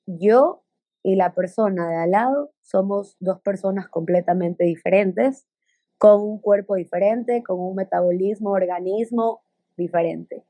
yo 0.06 0.62
y 1.02 1.16
la 1.16 1.34
persona 1.34 1.88
de 1.88 1.96
al 1.96 2.10
lado 2.12 2.50
somos 2.62 3.16
dos 3.20 3.40
personas 3.40 3.88
completamente 3.88 4.64
diferentes, 4.64 5.46
con 5.98 6.22
un 6.22 6.38
cuerpo 6.38 6.76
diferente, 6.76 7.42
con 7.42 7.60
un 7.60 7.74
metabolismo, 7.74 8.50
organismo 8.50 9.42
diferente 9.76 10.44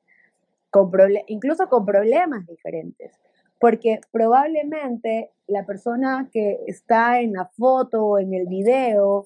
incluso 1.28 1.68
con 1.68 1.84
problemas 1.84 2.46
diferentes, 2.46 3.12
porque 3.60 4.00
probablemente 4.12 5.30
la 5.46 5.64
persona 5.64 6.28
que 6.32 6.60
está 6.66 7.20
en 7.20 7.32
la 7.32 7.46
foto 7.46 8.04
o 8.04 8.18
en 8.18 8.34
el 8.34 8.46
video 8.46 9.24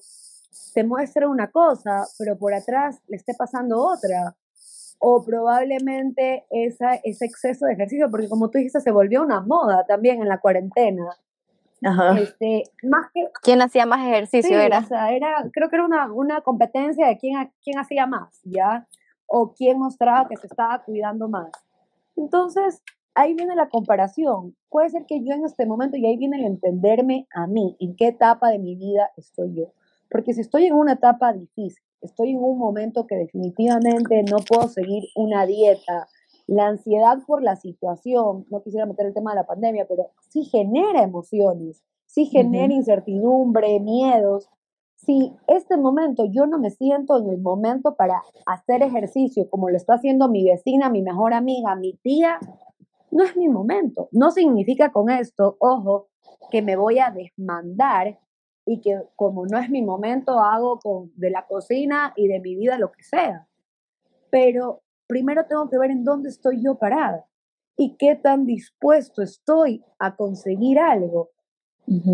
te 0.73 0.83
muestra 0.83 1.27
una 1.27 1.49
cosa, 1.49 2.05
pero 2.17 2.37
por 2.37 2.53
atrás 2.53 3.01
le 3.07 3.17
esté 3.17 3.33
pasando 3.33 3.81
otra. 3.81 4.35
O 5.01 5.23
probablemente 5.23 6.45
esa, 6.49 6.95
ese 6.95 7.25
exceso 7.25 7.65
de 7.65 7.73
ejercicio, 7.73 8.11
porque 8.11 8.27
como 8.27 8.49
tú 8.49 8.57
dijiste, 8.57 8.81
se 8.81 8.91
volvió 8.91 9.23
una 9.23 9.39
moda 9.39 9.85
también 9.87 10.21
en 10.21 10.27
la 10.27 10.39
cuarentena. 10.39 11.05
Ajá. 11.81 12.19
Este, 12.19 12.63
más 12.83 13.09
que, 13.13 13.29
¿Quién 13.41 13.61
hacía 13.61 13.85
más 13.85 14.05
ejercicio? 14.05 14.59
era? 14.59 14.79
O 14.79 14.83
sea, 14.83 15.13
era, 15.13 15.49
creo 15.53 15.69
que 15.69 15.77
era 15.77 15.85
una, 15.85 16.11
una 16.11 16.41
competencia 16.41 17.07
de 17.07 17.17
quién, 17.17 17.49
quién 17.63 17.79
hacía 17.79 18.07
más, 18.07 18.41
¿ya? 18.43 18.87
O 19.29 19.53
quién 19.53 19.79
mostraba 19.79 20.27
que 20.27 20.37
se 20.37 20.47
estaba 20.47 20.83
cuidando 20.83 21.29
más. 21.29 21.51
Entonces, 22.15 22.81
ahí 23.15 23.33
viene 23.33 23.55
la 23.55 23.69
comparación. 23.69 24.55
Puede 24.69 24.89
ser 24.89 25.05
que 25.05 25.23
yo 25.23 25.33
en 25.33 25.45
este 25.45 25.65
momento, 25.65 25.97
y 25.97 26.05
ahí 26.05 26.17
viene 26.17 26.37
el 26.37 26.45
entenderme 26.45 27.27
a 27.33 27.47
mí, 27.47 27.77
en 27.79 27.95
qué 27.95 28.07
etapa 28.07 28.49
de 28.49 28.59
mi 28.59 28.75
vida 28.75 29.11
estoy 29.17 29.53
yo. 29.55 29.73
Porque 30.09 30.33
si 30.33 30.41
estoy 30.41 30.65
en 30.65 30.73
una 30.73 30.93
etapa 30.93 31.33
difícil, 31.33 31.83
estoy 32.01 32.31
en 32.31 32.43
un 32.43 32.57
momento 32.57 33.05
que 33.07 33.15
definitivamente 33.15 34.23
no 34.23 34.37
puedo 34.37 34.67
seguir 34.67 35.03
una 35.15 35.45
dieta, 35.45 36.07
la 36.47 36.67
ansiedad 36.67 37.19
por 37.27 37.43
la 37.43 37.55
situación, 37.55 38.45
no 38.49 38.63
quisiera 38.63 38.87
meter 38.87 39.05
el 39.05 39.13
tema 39.13 39.31
de 39.31 39.37
la 39.37 39.45
pandemia, 39.45 39.85
pero 39.87 40.09
sí 40.29 40.45
genera 40.45 41.03
emociones, 41.03 41.83
sí 42.07 42.25
genera 42.25 42.73
incertidumbre, 42.73 43.79
miedos, 43.79 44.49
si 45.05 45.33
este 45.47 45.77
momento 45.77 46.25
yo 46.29 46.45
no 46.45 46.59
me 46.59 46.71
siento 46.71 47.17
en 47.17 47.29
el 47.29 47.39
momento 47.39 47.95
para 47.95 48.21
hacer 48.45 48.83
ejercicio 48.83 49.49
como 49.49 49.69
lo 49.69 49.77
está 49.77 49.95
haciendo 49.95 50.27
mi 50.27 50.43
vecina, 50.43 50.89
mi 50.89 51.01
mejor 51.01 51.33
amiga, 51.33 51.75
mi 51.75 51.93
tía, 51.93 52.39
no 53.11 53.23
es 53.23 53.35
mi 53.37 53.47
momento. 53.47 54.09
No 54.11 54.31
significa 54.31 54.91
con 54.91 55.09
esto, 55.09 55.55
ojo, 55.59 56.09
que 56.51 56.61
me 56.61 56.75
voy 56.75 56.99
a 56.99 57.11
desmandar 57.11 58.19
y 58.65 58.81
que 58.81 59.01
como 59.15 59.45
no 59.45 59.57
es 59.57 59.69
mi 59.69 59.81
momento 59.81 60.39
hago 60.39 60.79
con, 60.79 61.11
de 61.15 61.31
la 61.31 61.47
cocina 61.47 62.13
y 62.15 62.27
de 62.27 62.39
mi 62.39 62.55
vida 62.55 62.77
lo 62.77 62.91
que 62.91 63.03
sea. 63.03 63.47
Pero 64.29 64.81
primero 65.07 65.45
tengo 65.47 65.69
que 65.69 65.77
ver 65.77 65.91
en 65.91 66.03
dónde 66.03 66.29
estoy 66.29 66.61
yo 66.61 66.75
parada 66.75 67.25
y 67.77 67.95
qué 67.97 68.15
tan 68.15 68.45
dispuesto 68.45 69.21
estoy 69.21 69.83
a 69.97 70.15
conseguir 70.15 70.77
algo 70.77 71.29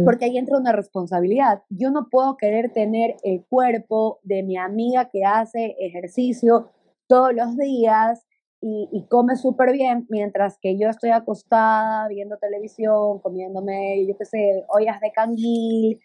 porque 0.05 0.25
ahí 0.25 0.37
entra 0.37 0.57
una 0.57 0.71
responsabilidad. 0.71 1.63
Yo 1.69 1.91
no 1.91 2.07
puedo 2.09 2.37
querer 2.37 2.71
tener 2.71 3.15
el 3.23 3.43
cuerpo 3.45 4.19
de 4.23 4.43
mi 4.43 4.57
amiga 4.57 5.09
que 5.09 5.25
hace 5.25 5.75
ejercicio 5.79 6.69
todos 7.07 7.33
los 7.33 7.57
días 7.57 8.25
y, 8.67 9.05
come 9.09 9.35
súper 9.35 9.73
bien, 9.73 10.07
mientras 10.09 10.57
que 10.59 10.75
yo 10.79 10.89
estoy 10.89 11.11
acostada 11.11 12.07
viendo 12.07 12.37
televisión, 12.37 13.19
comiéndome, 13.19 14.03
yo 14.07 14.17
qué 14.17 14.25
sé, 14.25 14.65
ollas 14.69 14.99
de 15.01 15.11
canguil. 15.11 15.99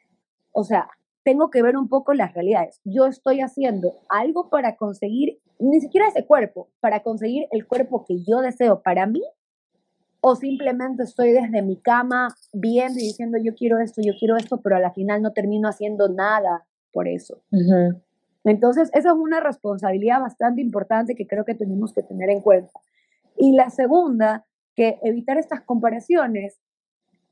O 0.53 0.63
sea, 0.63 0.91
tengo 1.23 1.49
que 1.49 1.63
ver 1.63 1.79
un 1.79 1.89
poco 1.89 2.13
las 2.13 2.35
realidades. 2.35 2.81
Yo 2.85 3.07
estoy 3.07 3.41
haciendo 3.41 3.95
algo 4.11 4.51
para 4.51 4.77
conseguir, 4.77 5.39
ni 5.59 5.81
siquiera 5.81 6.09
ese 6.09 6.27
cuerpo, 6.27 6.69
para 6.81 7.03
conseguir 7.03 7.47
el 7.51 7.67
cuerpo 7.67 8.05
que 8.05 8.23
yo 8.25 8.41
deseo 8.41 8.83
para 8.83 9.07
mí 9.07 9.23
o 10.21 10.37
simplemente 10.37 11.03
estoy 11.03 11.33
desde 11.33 11.63
mi 11.63 11.77
cama 11.77 12.37
viendo 12.53 12.99
y 12.99 13.05
diciendo 13.05 13.39
yo 13.43 13.55
quiero 13.55 13.79
esto, 13.79 14.03
yo 14.03 14.13
quiero 14.19 14.37
esto, 14.37 14.61
pero 14.61 14.77
a 14.77 14.81
la 14.81 14.93
final 14.93 15.23
no 15.23 15.33
termino 15.33 15.69
haciendo 15.69 16.09
nada 16.09 16.67
por 16.93 17.09
eso. 17.09 17.43
Entonces, 18.45 18.91
esa 18.95 19.11
es 19.11 19.15
una 19.15 19.41
responsabilidad 19.41 20.21
bastante 20.21 20.61
importante 20.61 21.15
que 21.15 21.27
creo 21.27 21.45
que 21.45 21.55
tenemos 21.55 21.93
que 21.93 22.03
tener 22.03 22.31
en 22.31 22.41
cuenta. 22.41 22.73
Y 23.37 23.53
la 23.53 23.71
segunda, 23.71 24.47
que 24.75 24.99
evitar 25.03 25.39
estas 25.39 25.61
comparaciones. 25.63 26.59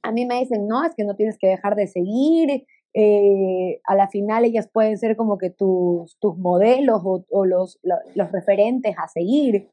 A 0.02 0.12
mí 0.12 0.26
me 0.26 0.38
dicen, 0.38 0.66
no, 0.68 0.84
es 0.84 0.94
que 0.94 1.04
no 1.04 1.16
tienes 1.16 1.38
que 1.38 1.48
dejar 1.48 1.74
de 1.74 1.86
seguir, 1.86 2.66
eh, 2.94 3.80
a 3.84 3.94
la 3.94 4.08
final 4.08 4.44
ellas 4.44 4.68
pueden 4.68 4.98
ser 4.98 5.16
como 5.16 5.38
que 5.38 5.50
tus, 5.50 6.16
tus 6.18 6.36
modelos 6.38 7.02
o, 7.04 7.24
o 7.30 7.44
los, 7.44 7.78
los, 7.82 8.32
referentes 8.32 8.94
a 8.98 9.08
seguir. 9.08 9.68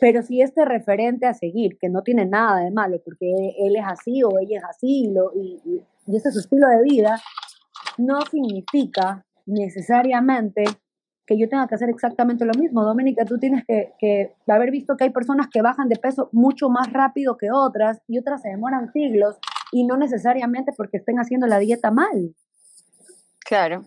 Pero 0.00 0.22
si 0.22 0.42
este 0.42 0.64
referente 0.64 1.26
a 1.26 1.34
seguir, 1.34 1.78
que 1.78 1.88
no 1.88 2.02
tiene 2.02 2.26
nada 2.26 2.60
de 2.60 2.70
malo, 2.70 3.00
porque 3.04 3.54
él 3.58 3.76
es 3.76 3.84
así 3.86 4.22
o 4.22 4.38
ella 4.38 4.58
es 4.58 4.64
así 4.64 5.12
y, 5.34 5.60
y, 5.64 6.16
ese 6.16 6.28
es 6.28 6.34
su 6.34 6.40
estilo 6.40 6.68
de 6.68 6.82
vida, 6.82 7.20
no 7.96 8.20
significa 8.22 9.24
necesariamente 9.46 10.64
que 11.26 11.38
yo 11.38 11.48
tenga 11.48 11.66
que 11.66 11.74
hacer 11.74 11.88
exactamente 11.88 12.44
lo 12.44 12.52
mismo. 12.58 12.84
Doménica, 12.84 13.24
tú 13.24 13.38
tienes 13.38 13.64
que, 13.66 13.94
que, 13.98 14.34
haber 14.46 14.70
visto 14.70 14.96
que 14.96 15.04
hay 15.04 15.10
personas 15.10 15.46
que 15.50 15.62
bajan 15.62 15.88
de 15.88 15.96
peso 15.96 16.28
mucho 16.32 16.68
más 16.68 16.92
rápido 16.92 17.38
que 17.38 17.50
otras 17.50 18.02
y 18.06 18.18
otras 18.18 18.42
se 18.42 18.50
demoran 18.50 18.92
siglos 18.92 19.36
y 19.72 19.86
no 19.86 19.96
necesariamente 19.96 20.72
porque 20.76 20.98
estén 20.98 21.16
haciendo 21.16 21.46
la 21.46 21.58
dieta 21.58 21.90
mal. 21.90 22.34
Claro. 23.40 23.84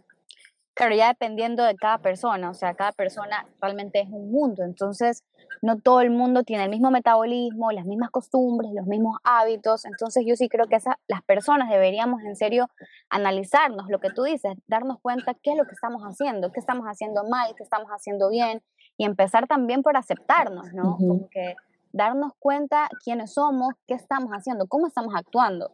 Claro, 0.77 0.93
ya 0.93 1.07
dependiendo 1.07 1.63
de 1.63 1.75
cada 1.75 1.97
persona, 1.97 2.51
o 2.51 2.53
sea, 2.53 2.75
cada 2.75 2.91
persona 2.91 3.47
realmente 3.59 3.99
es 3.99 4.09
un 4.11 4.31
mundo, 4.31 4.63
entonces 4.63 5.23
no 5.63 5.79
todo 5.79 6.01
el 6.01 6.11
mundo 6.11 6.43
tiene 6.43 6.65
el 6.65 6.69
mismo 6.69 6.91
metabolismo, 6.91 7.71
las 7.71 7.85
mismas 7.85 8.11
costumbres, 8.11 8.71
los 8.75 8.85
mismos 8.85 9.17
hábitos, 9.23 9.85
entonces 9.85 10.23
yo 10.27 10.35
sí 10.35 10.49
creo 10.49 10.67
que 10.67 10.77
las 11.07 11.23
personas 11.23 11.69
deberíamos 11.69 12.21
en 12.21 12.35
serio 12.35 12.69
analizarnos 13.09 13.87
lo 13.89 13.99
que 13.99 14.11
tú 14.11 14.21
dices, 14.21 14.53
darnos 14.67 14.99
cuenta 15.01 15.33
qué 15.33 15.53
es 15.53 15.57
lo 15.57 15.65
que 15.65 15.73
estamos 15.73 16.03
haciendo, 16.03 16.51
qué 16.51 16.59
estamos 16.59 16.85
haciendo 16.85 17.23
mal, 17.23 17.55
qué 17.55 17.63
estamos 17.63 17.89
haciendo 17.89 18.29
bien 18.29 18.61
y 18.97 19.05
empezar 19.05 19.47
también 19.47 19.81
por 19.81 19.97
aceptarnos, 19.97 20.73
¿no? 20.73 20.95
Como 20.97 21.27
que 21.29 21.55
darnos 21.91 22.33
cuenta 22.37 22.87
quiénes 23.03 23.33
somos, 23.33 23.73
qué 23.87 23.95
estamos 23.95 24.29
haciendo, 24.29 24.67
cómo 24.67 24.85
estamos 24.85 25.15
actuando. 25.15 25.71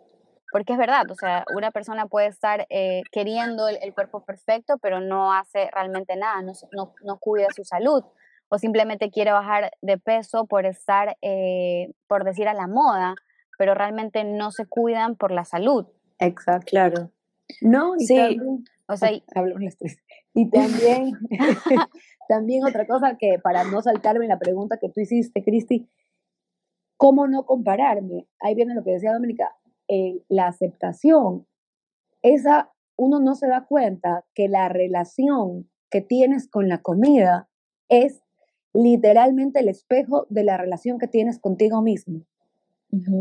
Porque 0.53 0.73
es 0.73 0.77
verdad, 0.77 1.09
o 1.09 1.15
sea, 1.15 1.45
una 1.55 1.71
persona 1.71 2.05
puede 2.05 2.27
estar 2.27 2.67
eh, 2.69 3.01
queriendo 3.11 3.67
el, 3.67 3.91
cuerpo 3.95 4.23
perfecto, 4.23 4.77
pero 4.77 5.01
no 5.01 5.33
hace 5.33 5.67
realmente 5.73 6.15
nada, 6.15 6.43
no, 6.43 6.53
no, 6.71 6.93
no, 7.03 7.17
cuida 7.17 7.47
su 7.55 7.63
salud, 7.63 8.03
o 8.49 8.59
simplemente 8.59 9.09
quiere 9.09 9.31
bajar 9.31 9.71
de 9.81 9.97
peso 9.97 10.45
por 10.45 10.67
estar, 10.67 11.17
eh, 11.23 11.91
por 12.05 12.23
decir 12.23 12.47
a 12.47 12.53
la 12.53 12.67
moda, 12.67 13.15
pero 13.57 13.73
realmente 13.73 14.23
no 14.23 14.51
se 14.51 14.67
cuidan 14.67 15.15
por 15.15 15.31
la 15.31 15.43
salud. 15.43 15.87
Exacto. 16.19 16.67
Claro. 16.69 17.09
No, 17.61 17.95
y 17.95 18.05
sí. 18.05 18.15
También, 18.15 18.63
o 18.87 18.95
sea, 18.95 19.11
y, 19.11 19.23
Y 20.35 20.51
también, 20.51 21.17
también 22.29 22.63
otra 22.63 22.85
cosa 22.85 23.17
que 23.17 23.39
para 23.39 23.63
no 23.63 23.81
saltarme 23.81 24.27
la 24.27 24.37
pregunta 24.37 24.77
que 24.79 24.89
tú 24.89 25.01
hiciste, 25.01 25.43
Cristi, 25.43 25.89
¿cómo 26.95 27.25
no 27.27 27.43
compararme? 27.47 28.27
Ahí 28.39 28.53
viene 28.53 28.75
lo 28.75 28.83
que 28.83 28.91
decía 28.91 29.13
Dominica, 29.13 29.49
eh, 29.93 30.23
la 30.27 30.47
aceptación, 30.47 31.45
esa 32.23 32.71
uno 32.95 33.19
no 33.19 33.35
se 33.35 33.47
da 33.47 33.65
cuenta 33.67 34.25
que 34.33 34.47
la 34.47 34.69
relación 34.69 35.69
que 35.91 36.01
tienes 36.01 36.47
con 36.47 36.67
la 36.67 36.81
comida 36.81 37.47
es 37.89 38.23
literalmente 38.73 39.59
el 39.59 39.69
espejo 39.69 40.25
de 40.29 40.43
la 40.43 40.57
relación 40.57 40.97
que 40.97 41.07
tienes 41.07 41.37
contigo 41.37 41.83
mismo. 41.83 42.21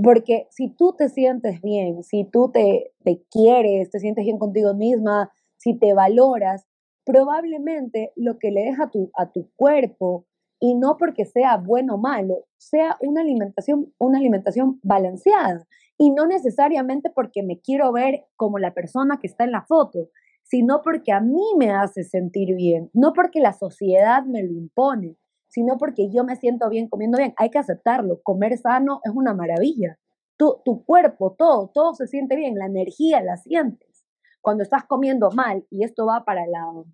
Porque 0.03 0.47
si 0.51 0.71
tú 0.71 0.95
te 0.97 1.11
sientes 1.11 1.61
bien, 1.61 2.03
si 2.05 2.25
tú 2.25 2.51
te, 2.51 2.93
te 3.05 3.23
quieres, 3.31 3.91
te 3.91 4.01
sientes 4.01 4.25
bien 4.25 4.39
contigo 4.39 4.73
misma, 4.73 5.31
si 5.59 5.79
te 5.79 5.93
valoras, 5.93 6.67
probablemente 7.05 8.13
lo 8.17 8.39
que 8.39 8.51
le 8.51 8.63
deja 8.63 8.85
a 8.85 8.91
tu, 8.91 9.11
a 9.15 9.31
tu 9.31 9.51
cuerpo, 9.57 10.27
y 10.63 10.77
no 10.77 10.97
porque 10.97 11.25
sea 11.25 11.57
bueno 11.57 11.97
o 11.97 11.99
malo, 11.99 12.45
sea 12.57 12.97
una 13.01 13.23
alimentación, 13.23 13.93
una 13.99 14.19
alimentación 14.19 14.79
balanceada. 14.85 15.67
Y 15.99 16.11
no 16.11 16.25
necesariamente 16.29 17.11
porque 17.11 17.43
me 17.43 17.59
quiero 17.59 17.91
ver 17.91 18.27
como 18.37 18.61
la 18.61 18.73
persona 18.73 19.19
que 19.21 19.27
está 19.27 19.43
en 19.43 19.51
la 19.51 19.63
foto, 19.63 20.11
sino 20.45 20.81
porque 20.83 21.11
a 21.11 21.19
mí 21.19 21.43
me 21.59 21.73
hace 21.73 22.05
sentir 22.05 22.55
bien, 22.55 22.91
no 22.93 23.13
porque 23.13 23.41
la 23.41 23.55
sociedad 23.55 24.25
me 24.25 24.45
lo 24.45 24.53
impone, 24.53 25.17
sino 25.49 25.79
porque 25.79 26.11
yo 26.13 26.23
me 26.23 26.37
siento 26.37 26.69
bien 26.69 26.89
comiendo 26.89 27.19
bien. 27.19 27.35
Hay 27.39 27.51
que 27.51 27.59
aceptarlo, 27.59 28.23
comer 28.23 28.57
sano 28.57 29.01
es 29.03 29.11
una 29.13 29.35
maravilla. 29.35 29.99
Tu, 30.37 30.61
tu 30.65 30.85
cuerpo, 30.85 31.35
todo, 31.37 31.73
todo 31.75 31.95
se 31.95 32.07
siente 32.07 32.37
bien, 32.37 32.55
la 32.55 32.67
energía 32.67 33.21
la 33.21 33.37
sientes. 33.37 34.05
Cuando 34.41 34.63
estás 34.63 34.85
comiendo 34.85 35.33
mal, 35.33 35.67
y 35.71 35.83
esto 35.83 36.07
va 36.07 36.25
para 36.25 36.47
la, 36.47 36.85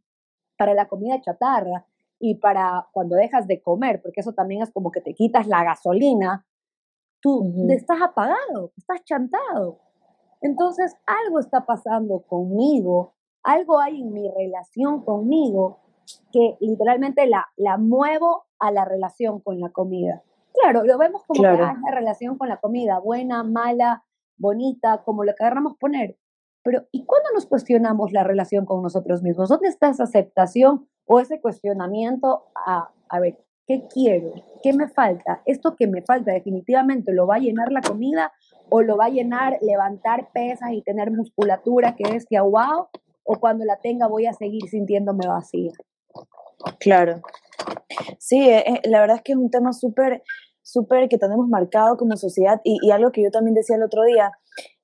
para 0.57 0.73
la 0.73 0.89
comida 0.89 1.21
chatarra 1.21 1.85
y 2.19 2.37
para 2.37 2.89
cuando 2.93 3.17
dejas 3.17 3.47
de 3.47 3.63
comer, 3.63 4.01
porque 4.03 4.21
eso 4.21 4.33
también 4.33 4.63
es 4.63 4.73
como 4.73 4.91
que 4.91 5.01
te 5.01 5.15
quitas 5.15 5.47
la 5.47 5.65
gasolina, 5.65 6.47
tú 7.21 7.53
estás 7.71 8.01
apagado, 8.03 8.73
estás 8.77 9.05
chantado. 9.05 9.81
Entonces 10.41 10.97
algo 11.07 11.41
está 11.41 11.67
pasando 11.67 12.21
conmigo 12.21 13.15
algo 13.49 13.81
hay 13.81 14.01
en 14.01 14.13
mi 14.13 14.31
relación 14.31 15.05
conmigo 15.05 15.81
que 16.33 16.57
literalmente 16.61 17.27
la, 17.27 17.47
la 17.57 17.77
muevo 17.79 18.47
a 18.59 18.71
la 18.71 18.85
relación 18.85 19.41
con 19.41 19.61
la 19.61 19.71
comida. 19.71 20.23
Claro, 20.53 20.85
lo 20.85 20.99
vemos 20.99 21.25
como 21.27 21.41
que 21.41 21.47
ah, 21.47 21.77
la 21.83 21.95
relación 21.95 22.37
con 22.37 22.49
la 22.49 22.59
comida, 22.59 22.99
buena, 22.99 23.43
mala, 23.45 24.05
bonita, 24.37 25.03
como 25.05 25.25
lo 25.25 25.35
queramos 25.35 25.77
poner. 25.79 26.19
Pero, 26.63 26.83
¿y 26.91 27.05
cuándo 27.07 27.31
nos 27.35 27.47
cuestionamos 27.47 28.13
la 28.13 28.25
relación 28.25 28.67
con 28.67 28.83
nosotros 28.83 29.23
mismos? 29.23 29.49
¿Dónde 29.49 29.69
está 29.69 29.89
esa 29.89 30.05
aceptación 30.05 30.89
o 31.09 31.19
ese 31.19 31.41
cuestionamiento 31.41 32.45
a, 32.55 32.91
a 33.09 33.21
ver, 33.21 33.38
¿qué 33.67 33.87
quiero? 33.93 34.33
¿Qué 34.62 34.73
me 34.73 34.88
falta? 34.88 35.43
Esto 35.47 35.75
que 35.75 35.87
me 35.87 36.03
falta 36.03 36.33
definitivamente 36.33 37.12
lo 37.12 37.27
va 37.27 37.37
a 37.37 37.41
llenar 37.41 37.73
la 37.73 37.81
comida 37.81 38.33
o 38.71 38.83
lo 38.83 38.97
va 38.97 39.07
a 39.07 39.11
llenar 39.11 39.59
levantar 39.62 40.31
pesas 40.33 40.71
y 40.73 40.83
tener 40.83 41.11
musculatura 41.11 41.97
que 41.97 42.15
es 42.15 42.27
que 42.27 42.38
wow 42.38 42.88
o 43.25 43.41
cuando 43.41 43.65
la 43.65 43.77
tenga 43.77 44.07
voy 44.07 44.27
a 44.27 44.33
seguir 44.33 44.62
sintiéndome 44.69 45.27
vacía. 45.27 45.73
Claro. 46.79 47.21
Sí, 48.19 48.49
eh, 48.49 48.65
eh, 48.67 48.81
la 48.85 49.00
verdad 49.00 49.17
es 49.17 49.23
que 49.23 49.33
es 49.33 49.38
un 49.38 49.50
tema 49.50 49.73
súper, 49.73 50.23
súper 50.62 51.09
que 51.09 51.19
tenemos 51.19 51.49
marcado 51.49 51.97
como 51.97 52.17
sociedad 52.17 52.61
y, 52.65 52.79
y 52.83 52.91
algo 52.91 53.12
que 53.12 53.23
yo 53.23 53.31
también 53.31 53.55
decía 53.55 53.77
el 53.77 53.83
otro 53.83 54.03
día, 54.05 54.33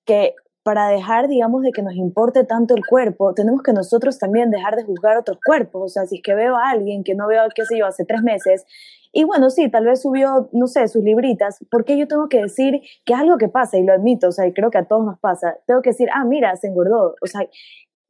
que 0.04 0.35
para 0.64 0.88
dejar, 0.88 1.28
digamos, 1.28 1.62
de 1.62 1.71
que 1.71 1.83
nos 1.83 1.94
importe 1.94 2.42
tanto 2.42 2.75
el 2.75 2.85
cuerpo, 2.85 3.35
tenemos 3.35 3.62
que 3.62 3.73
nosotros 3.73 4.18
también 4.18 4.50
dejar 4.50 4.75
de 4.76 4.83
juzgar 4.83 5.16
otros 5.16 5.38
cuerpos. 5.44 5.83
O 5.85 5.88
sea, 5.88 6.06
si 6.06 6.16
es 6.16 6.23
que 6.23 6.35
veo 6.35 6.56
a 6.56 6.71
alguien 6.71 7.04
que 7.04 7.14
no 7.14 7.28
veo, 7.28 7.42
qué 7.54 7.64
sé 7.66 7.78
yo, 7.78 7.87
hace 7.87 8.04
tres 8.04 8.23
meses, 8.23 8.64
y 9.16 9.23
bueno, 9.23 9.49
sí, 9.49 9.71
tal 9.71 9.85
vez 9.85 10.02
subió, 10.02 10.49
no 10.50 10.66
sé, 10.66 10.88
sus 10.88 11.04
libritas, 11.04 11.64
¿por 11.71 11.85
qué 11.85 11.97
yo 11.97 12.09
tengo 12.09 12.28
que 12.28 12.42
decir 12.42 12.80
que 13.04 13.12
es 13.12 13.18
algo 13.18 13.38
que 13.38 13.49
pasa? 13.49 13.78
Y 13.78 13.85
lo 13.85 13.92
admito, 13.92 14.28
o 14.28 14.33
sea, 14.33 14.44
y 14.44 14.52
creo 14.52 14.71
que 14.71 14.78
a 14.78 14.87
todos 14.87 15.06
nos 15.06 15.21
pasa. 15.21 15.56
Tengo 15.66 15.83
que 15.83 15.90
decir, 15.90 16.09
ah, 16.12 16.25
mira, 16.25 16.56
se 16.56 16.66
engordó. 16.66 17.14
O 17.23 17.26
sea, 17.26 17.47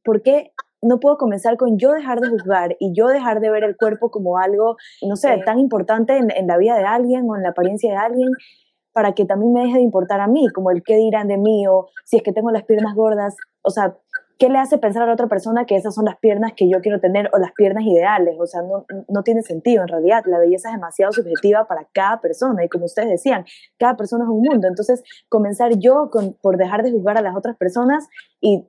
¿por 0.02 0.22
qué 0.22 0.52
no 0.80 1.00
puedo 1.00 1.18
comenzar 1.18 1.58
con 1.58 1.78
yo 1.78 1.92
dejar 1.92 2.20
de 2.20 2.30
juzgar 2.30 2.76
y 2.80 2.94
yo 2.94 3.08
dejar 3.08 3.40
de 3.40 3.50
ver 3.50 3.64
el 3.64 3.76
cuerpo 3.76 4.10
como 4.10 4.38
algo, 4.38 4.76
no 5.02 5.16
sé, 5.16 5.42
tan 5.44 5.58
importante 5.58 6.16
en, 6.16 6.46
la 6.46 6.56
vida 6.56 6.76
de 6.76 6.84
alguien 6.84 7.28
o 7.28 7.36
en 7.36 7.42
la 7.42 7.50
apariencia 7.50 7.90
de 7.92 7.98
alguien? 7.98 8.30
Para 8.94 9.12
que 9.12 9.26
también 9.26 9.52
me 9.52 9.62
deje 9.62 9.74
de 9.74 9.82
importar 9.82 10.20
a 10.20 10.28
mí, 10.28 10.48
como 10.54 10.70
el 10.70 10.82
qué 10.82 10.96
dirán 10.96 11.28
de 11.28 11.36
mí 11.36 11.66
o 11.66 11.88
si 12.04 12.16
es 12.16 12.22
que 12.22 12.32
tengo 12.32 12.50
las 12.50 12.64
piernas 12.64 12.94
gordas, 12.94 13.36
o 13.62 13.70
sea, 13.70 13.96
¿qué 14.38 14.48
le 14.48 14.58
hace 14.58 14.78
pensar 14.78 15.02
a 15.02 15.06
la 15.06 15.14
otra 15.14 15.26
persona 15.26 15.66
que 15.66 15.74
esas 15.74 15.94
son 15.94 16.04
las 16.04 16.16
piernas 16.18 16.52
que 16.56 16.68
yo 16.68 16.80
quiero 16.80 17.00
tener 17.00 17.28
o 17.32 17.38
las 17.38 17.52
piernas 17.52 17.84
ideales? 17.84 18.36
O 18.38 18.46
sea, 18.46 18.62
no, 18.62 18.86
no 19.08 19.22
tiene 19.24 19.42
sentido 19.42 19.82
en 19.82 19.88
realidad, 19.88 20.22
la 20.26 20.38
belleza 20.38 20.68
es 20.68 20.76
demasiado 20.76 21.12
subjetiva 21.12 21.66
para 21.66 21.88
cada 21.92 22.20
persona 22.20 22.64
y 22.64 22.68
como 22.68 22.84
ustedes 22.84 23.08
decían, 23.08 23.44
cada 23.78 23.96
persona 23.96 24.24
es 24.24 24.30
un 24.30 24.42
mundo, 24.42 24.68
entonces 24.68 25.02
comenzar 25.28 25.76
yo 25.76 26.08
con, 26.10 26.34
por 26.34 26.56
dejar 26.56 26.84
de 26.84 26.92
juzgar 26.92 27.18
a 27.18 27.22
las 27.22 27.36
otras 27.36 27.56
personas 27.56 28.08
y 28.40 28.64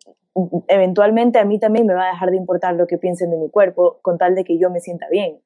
eventualmente 0.67 1.37
a 1.37 1.45
mí 1.45 1.59
también 1.59 1.85
me 1.85 1.93
va 1.93 2.05
a 2.09 2.11
dejar 2.11 2.31
de 2.31 2.37
importar 2.37 2.73
lo 2.75 2.87
que 2.87 2.97
piensen 2.97 3.29
de 3.29 3.37
mi 3.37 3.49
cuerpo 3.49 3.99
con 4.01 4.17
tal 4.17 4.33
de 4.33 4.43
que 4.43 4.57
yo 4.57 4.69
me 4.71 4.79
sienta 4.79 5.07
bien. 5.09 5.39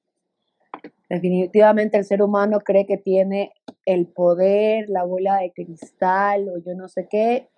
Definitivamente 1.10 1.98
el 1.98 2.06
ser 2.06 2.22
humano 2.22 2.60
cree 2.60 2.86
que 2.86 2.98
tiene 2.98 3.54
el 3.86 4.08
poder, 4.08 4.90
la 4.90 5.04
bola 5.04 5.38
de 5.38 5.52
cristal 5.52 6.48
o 6.50 6.58
yo 6.60 6.76
no 6.76 6.88
sé 6.88 7.08
qué, 7.10 7.50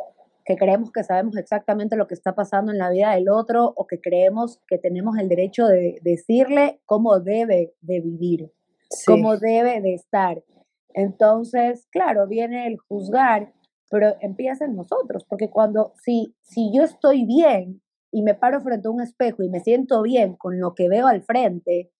que 0.45 0.55
creemos 0.55 0.91
que 0.91 1.03
sabemos 1.03 1.35
exactamente 1.37 1.97
lo 1.97 2.07
que 2.07 2.13
está 2.13 2.33
pasando 2.33 2.71
en 2.71 2.77
la 2.77 2.89
vida 2.89 3.13
del 3.13 3.29
otro 3.29 3.73
o 3.75 3.87
que 3.87 3.99
creemos 3.99 4.59
que 4.67 4.77
tenemos 4.77 5.17
el 5.17 5.27
derecho 5.27 5.67
de 5.67 5.99
decirle 6.01 6.79
cómo 6.85 7.19
debe 7.19 7.73
de 7.81 7.99
vivir, 7.99 8.51
cómo 9.05 9.37
debe 9.37 9.81
de 9.81 9.93
estar. 9.93 10.41
Entonces, 10.93 11.87
claro, 11.91 12.27
viene 12.27 12.67
el 12.67 12.77
juzgar 12.77 13.53
pero 13.91 14.15
empieza 14.21 14.63
en 14.63 14.75
nosotros, 14.77 15.25
porque 15.25 15.49
cuando, 15.49 15.91
si, 16.01 16.33
si 16.41 16.71
yo 16.73 16.83
estoy 16.83 17.25
bien 17.25 17.81
y 18.09 18.23
me 18.23 18.33
paro 18.33 18.61
frente 18.61 18.87
a 18.87 18.91
un 18.91 19.01
espejo 19.01 19.43
y 19.43 19.49
me 19.49 19.59
siento 19.59 20.01
bien 20.01 20.37
con 20.37 20.61
lo 20.61 20.73
que 20.73 20.87
veo 20.87 21.07
al 21.07 21.23
frente, 21.23 21.91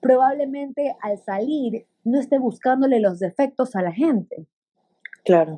probablemente 0.00 0.96
al 1.00 1.18
salir 1.18 1.86
no 2.04 2.20
esté 2.20 2.38
buscándole 2.38 3.00
los 3.00 3.18
defectos 3.18 3.74
a 3.76 3.82
la 3.82 3.92
gente. 3.92 4.46
Claro. 5.24 5.56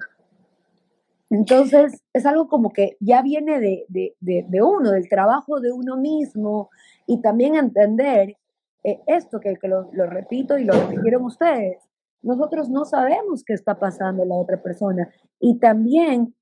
Entonces, 1.30 2.02
es 2.14 2.24
algo 2.24 2.48
como 2.48 2.72
que 2.72 2.96
ya 3.00 3.20
viene 3.22 3.60
de, 3.60 3.84
de, 3.88 4.14
de, 4.20 4.62
uno, 4.62 4.92
del 4.92 5.08
trabajo 5.08 5.60
de 5.60 5.72
uno 5.72 5.96
mismo, 5.96 6.70
y 7.06 7.20
también 7.20 7.54
entender 7.54 8.36
eh, 8.84 9.00
esto 9.06 9.40
que, 9.40 9.56
que 9.56 9.68
lo, 9.68 9.90
lo, 9.92 10.06
repito 10.06 10.58
y 10.58 10.64
lo 10.64 10.72
repitieron 10.72 11.24
ustedes, 11.24 11.82
nosotros 12.22 12.70
no 12.70 12.84
sabemos 12.84 13.44
qué 13.44 13.52
está 13.52 13.78
pasando 13.78 14.22
en 14.22 14.30
la 14.30 14.36
otra 14.36 14.62
persona. 14.62 15.10
Y 15.38 15.58
también 15.58 16.34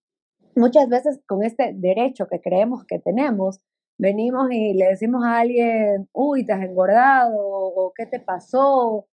muchas 0.54 0.88
veces 0.88 1.20
con 1.26 1.42
este 1.42 1.72
derecho 1.74 2.28
que 2.28 2.40
creemos 2.40 2.84
que 2.84 2.98
tenemos, 2.98 3.60
venimos 3.98 4.50
y 4.50 4.74
le 4.74 4.86
decimos 4.86 5.24
a 5.24 5.38
alguien, 5.40 6.08
uy, 6.12 6.44
te 6.44 6.52
has 6.52 6.62
engordado 6.62 7.34
o 7.36 7.92
qué 7.94 8.06
te 8.06 8.20
pasó. 8.20 9.06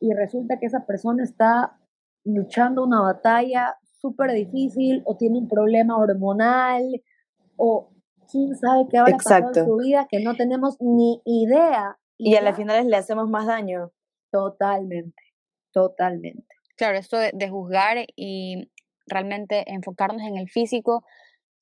Y 0.00 0.12
resulta 0.12 0.58
que 0.58 0.66
esa 0.66 0.86
persona 0.86 1.24
está 1.24 1.78
luchando 2.24 2.84
una 2.84 3.00
batalla 3.00 3.76
súper 4.00 4.32
difícil 4.32 5.02
o 5.06 5.16
tiene 5.16 5.38
un 5.38 5.48
problema 5.48 5.96
hormonal 5.96 7.02
o 7.56 7.90
quién 8.30 8.54
sabe 8.56 8.86
qué 8.90 8.98
habrá 8.98 9.16
pasado 9.16 9.52
en 9.54 9.64
su 9.64 9.76
vida 9.76 10.06
que 10.10 10.22
no 10.22 10.34
tenemos 10.34 10.76
ni 10.80 11.22
idea. 11.24 11.98
Y, 12.18 12.32
y 12.32 12.36
a 12.36 12.42
las 12.42 12.56
finales 12.56 12.86
le 12.86 12.96
hacemos 12.96 13.28
más 13.28 13.46
daño. 13.46 13.92
Totalmente 14.30 15.26
totalmente. 15.76 16.56
Claro, 16.74 16.96
esto 16.96 17.18
de, 17.18 17.50
juzgar 17.50 17.98
y 18.16 18.70
realmente 19.06 19.70
enfocarnos 19.70 20.22
en 20.22 20.38
el 20.38 20.48
físico, 20.48 21.04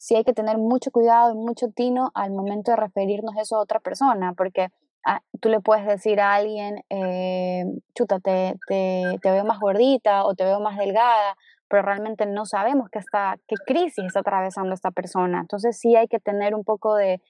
sí 0.04 0.14
hay 0.16 0.24
que 0.24 0.34
tener 0.34 0.58
mucho 0.58 0.90
cuidado 0.90 1.32
y 1.32 1.34
mucho 1.34 1.70
tino 1.70 2.10
al 2.14 2.30
momento 2.30 2.72
de 2.72 2.76
referirnos 2.76 3.34
eso 3.40 3.56
a 3.56 3.62
otra 3.62 3.80
persona, 3.80 4.34
porque 4.34 4.68
ah, 5.02 5.22
tú 5.40 5.48
le 5.48 5.60
puedes 5.60 5.86
decir 5.86 6.20
a 6.20 6.34
alguien, 6.34 6.84
eh, 6.90 7.64
chuta, 7.94 8.20
te, 8.20 8.54
te, 8.68 9.18
veo 9.22 9.46
más 9.46 9.58
gordita 9.60 10.26
o 10.26 10.34
te 10.34 10.44
veo 10.44 10.60
más 10.60 10.76
delgada, 10.76 11.38
pero 11.68 11.80
realmente 11.80 12.26
no 12.26 12.44
sabemos 12.44 12.90
qué, 12.90 12.98
está, 12.98 13.38
qué 13.48 13.56
crisis 13.64 14.04
está 14.04 14.20
atravesando 14.20 14.74
esta 14.74 14.90
persona. 14.90 15.40
Entonces 15.40 15.78
sí 15.78 15.96
hay 15.96 16.06
que 16.06 16.20
tener 16.20 16.54
un 16.54 16.64
poco 16.64 16.96
de, 16.96 17.22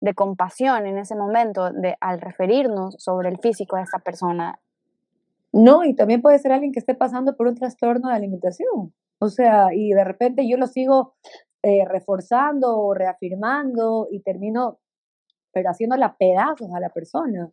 de 0.00 0.14
compasión 0.14 0.86
en 0.86 0.96
ese 0.96 1.14
momento 1.14 1.70
de, 1.70 1.98
al 2.00 2.18
referirnos 2.18 2.94
sobre 2.98 3.28
el 3.28 3.40
físico 3.40 3.76
de 3.76 3.82
esta 3.82 3.98
persona. 3.98 4.58
No, 5.52 5.84
y 5.84 5.94
también 5.94 6.22
puede 6.22 6.38
ser 6.38 6.52
alguien 6.52 6.72
que 6.72 6.78
esté 6.78 6.94
pasando 6.94 7.36
por 7.36 7.46
un 7.46 7.56
trastorno 7.56 8.08
de 8.08 8.14
alimentación. 8.14 8.94
O 9.18 9.28
sea, 9.28 9.66
y 9.74 9.90
de 9.90 10.02
repente 10.02 10.48
yo 10.48 10.56
lo 10.56 10.66
sigo 10.66 11.12
eh, 11.62 11.84
reforzando 11.86 12.76
o 12.76 12.94
reafirmando 12.94 14.08
y 14.10 14.20
termino, 14.20 14.80
pero 15.52 15.70
haciéndola 15.70 16.16
pedazos 16.18 16.68
a 16.74 16.80
la 16.80 16.90
persona. 16.90 17.50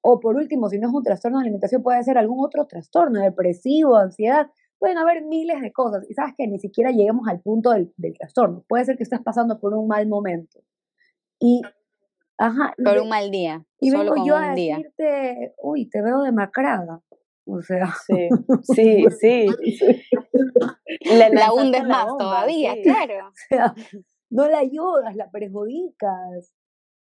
O 0.00 0.20
por 0.20 0.36
último, 0.36 0.68
si 0.68 0.78
no 0.78 0.88
es 0.88 0.94
un 0.94 1.02
trastorno 1.02 1.38
de 1.38 1.44
alimentación, 1.44 1.82
puede 1.82 2.02
ser 2.02 2.18
algún 2.18 2.44
otro 2.44 2.66
trastorno, 2.66 3.20
depresivo, 3.20 3.96
ansiedad. 3.96 4.48
Pueden 4.78 4.98
haber 4.98 5.24
miles 5.24 5.60
de 5.62 5.72
cosas. 5.72 6.04
Y 6.10 6.14
sabes 6.14 6.34
que 6.36 6.46
ni 6.46 6.58
siquiera 6.58 6.90
lleguemos 6.90 7.26
al 7.28 7.40
punto 7.40 7.70
del, 7.70 7.92
trastorno. 8.18 8.64
Puede 8.68 8.84
ser 8.84 8.96
que 8.96 9.04
estés 9.04 9.20
pasando 9.22 9.58
por 9.60 9.72
un 9.72 9.86
mal 9.86 10.06
momento. 10.06 10.60
Y 11.40 11.62
Ajá. 12.36 12.74
Por 12.82 12.98
un 12.98 13.08
mal 13.08 13.30
día. 13.30 13.64
Y 13.80 13.90
vengo 13.90 14.14
yo 14.26 14.36
a 14.36 14.54
decirte, 14.54 15.54
uy, 15.62 15.88
te 15.88 16.02
veo 16.02 16.22
demacrada. 16.22 17.00
O 17.46 17.62
sea, 17.62 17.92
sí, 18.06 18.28
sí, 18.74 19.04
sí. 19.20 19.46
La, 21.04 21.52
hundes 21.52 21.84
más 21.84 22.06
todavía, 22.18 22.74
claro. 22.82 23.28
O 23.28 23.32
sea, 23.48 23.74
no 24.30 24.48
la 24.48 24.58
ayudas, 24.58 25.14
la 25.16 25.30
perjudicas. 25.30 26.52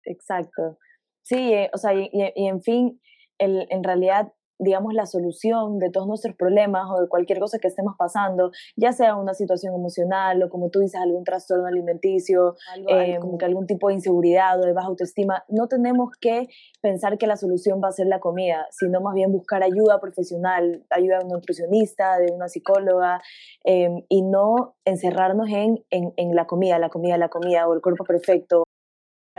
Exacto. 0.03 0.77
Sí, 1.23 1.53
eh, 1.53 1.69
o 1.73 1.77
sea, 1.77 1.93
y, 1.93 2.09
en 2.35 2.61
fin, 2.61 3.01
el, 3.37 3.67
en 3.69 3.83
realidad 3.83 4.31
digamos, 4.59 4.93
la 4.93 5.05
solución 5.05 5.79
de 5.79 5.89
todos 5.89 6.07
nuestros 6.07 6.35
problemas 6.35 6.87
o 6.89 7.01
de 7.01 7.07
cualquier 7.07 7.39
cosa 7.39 7.59
que 7.59 7.67
estemos 7.67 7.95
pasando, 7.97 8.51
ya 8.75 8.91
sea 8.91 9.15
una 9.15 9.33
situación 9.33 9.75
emocional 9.75 10.41
o 10.43 10.49
como 10.49 10.69
tú 10.69 10.79
dices, 10.79 10.99
algún 10.99 11.23
trastorno 11.23 11.67
alimenticio, 11.67 12.55
eh, 12.87 13.17
como 13.19 13.37
que 13.37 13.45
algún 13.45 13.67
tipo 13.67 13.89
de 13.89 13.95
inseguridad 13.95 14.59
o 14.59 14.65
de 14.65 14.73
baja 14.73 14.87
autoestima, 14.87 15.43
no 15.49 15.67
tenemos 15.67 16.11
que 16.19 16.47
pensar 16.81 17.17
que 17.17 17.27
la 17.27 17.37
solución 17.37 17.81
va 17.83 17.89
a 17.89 17.91
ser 17.91 18.07
la 18.07 18.19
comida, 18.19 18.67
sino 18.71 19.01
más 19.01 19.13
bien 19.13 19.31
buscar 19.31 19.63
ayuda 19.63 19.99
profesional, 19.99 20.85
ayuda 20.89 21.19
de 21.19 21.25
un 21.25 21.31
nutricionista, 21.31 22.17
de 22.17 22.31
una 22.33 22.47
psicóloga, 22.47 23.21
em, 23.63 24.03
y 24.09 24.21
no 24.21 24.75
encerrarnos 24.85 25.49
en, 25.49 25.83
en, 25.89 26.13
en 26.17 26.35
la 26.35 26.45
comida, 26.45 26.79
la 26.79 26.89
comida, 26.89 27.17
la 27.17 27.29
comida 27.29 27.67
o 27.67 27.73
el 27.73 27.81
cuerpo 27.81 28.03
perfecto 28.03 28.66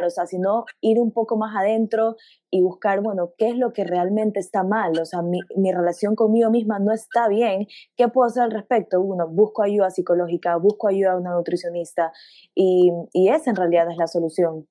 o 0.04 0.10
sea, 0.10 0.26
sino 0.26 0.64
ir 0.80 1.00
un 1.00 1.12
poco 1.12 1.36
más 1.36 1.54
adentro 1.56 2.16
y 2.50 2.62
buscar, 2.62 3.00
bueno, 3.00 3.32
qué 3.36 3.48
es 3.48 3.56
lo 3.56 3.72
que 3.72 3.84
realmente 3.84 4.40
está 4.40 4.62
mal, 4.62 4.98
o 4.98 5.04
sea, 5.04 5.22
mi, 5.22 5.40
mi, 5.56 5.72
relación 5.72 6.14
conmigo 6.14 6.50
misma 6.50 6.78
no 6.78 6.92
está 6.92 7.28
bien, 7.28 7.66
¿qué 7.96 8.08
puedo 8.08 8.26
hacer 8.26 8.44
al 8.44 8.50
respecto? 8.50 9.00
Uno, 9.00 9.28
busco 9.28 9.62
ayuda 9.62 9.90
psicológica, 9.90 10.56
busco 10.56 10.88
ayuda 10.88 11.12
a 11.12 11.16
una 11.18 11.32
nutricionista 11.32 12.12
y, 12.54 12.92
y 13.12 13.28
esa 13.28 13.50
en 13.50 13.56
realidad 13.56 13.90
es 13.90 13.96
la 13.96 14.06
solución. 14.06 14.66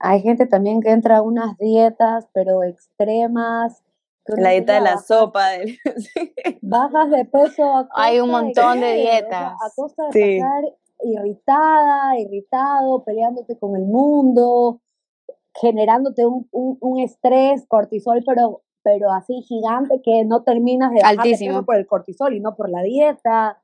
Hay 0.00 0.20
gente 0.20 0.46
también 0.46 0.80
que 0.80 0.90
entra 0.90 1.18
a 1.18 1.22
unas 1.22 1.56
dietas, 1.56 2.26
pero 2.32 2.62
extremas. 2.62 3.82
La 4.26 4.50
dieta 4.50 4.74
de 4.74 4.80
la 4.80 4.98
sopa. 4.98 5.48
Bajas 6.62 7.10
de 7.10 7.24
peso. 7.26 7.88
Hay 7.94 8.20
un 8.20 8.30
montón 8.30 8.80
de, 8.80 8.94
dietas. 8.94 9.52
a 9.52 9.70
costa 9.74 10.04
de 10.06 10.12
sí 10.12 10.40
irritada, 11.04 12.18
irritado, 12.18 13.04
peleándote 13.04 13.58
con 13.58 13.76
el 13.76 13.84
mundo, 13.84 14.80
generándote 15.60 16.26
un, 16.26 16.48
un, 16.50 17.00
estrés, 17.00 17.66
cortisol, 17.68 18.22
pero, 18.26 18.62
pero 18.82 19.12
así 19.12 19.42
gigante 19.42 20.00
que 20.02 20.24
no 20.24 20.42
terminas 20.42 20.92
de 20.92 21.02
bajar 21.02 21.64
por 21.64 21.76
el 21.76 21.86
cortisol 21.86 22.34
y 22.34 22.40
no 22.40 22.56
por 22.56 22.70
la 22.70 22.82
dieta. 22.82 23.60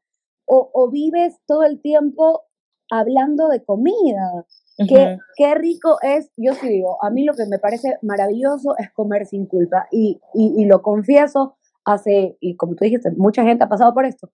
O, 0.46 0.70
o 0.72 0.90
vives 0.90 1.38
todo 1.46 1.62
el 1.62 1.81
tiempo 1.81 2.42
hablando 2.90 3.48
de 3.48 3.64
comida. 3.64 4.44
Qué, 4.88 5.18
qué, 5.37 5.55
rico 5.55 5.98
es, 6.03 6.31
yo 6.37 6.55
sí 6.55 6.68
digo, 6.68 6.96
a 7.05 7.11
mí 7.11 7.24
lo 7.24 7.35
que 7.35 7.44
me 7.46 7.59
parece 7.59 7.98
maravilloso 8.03 8.76
es 8.79 8.90
comer 8.92 9.26
sin 9.26 9.46
culpa. 9.46 9.87
Y, 9.92 10.20
y, 10.35 10.55
y 10.57 10.64
lo 10.64 10.83
confieso, 10.83 11.57
hace, 11.85 12.37
y 12.40 12.57
como 12.57 12.74
tú 12.74 12.85
dijiste, 12.85 13.11
mucha 13.12 13.44
gente 13.44 13.64
ha 13.64 13.68
pasado 13.68 13.92
por 13.92 14.07
esto, 14.07 14.31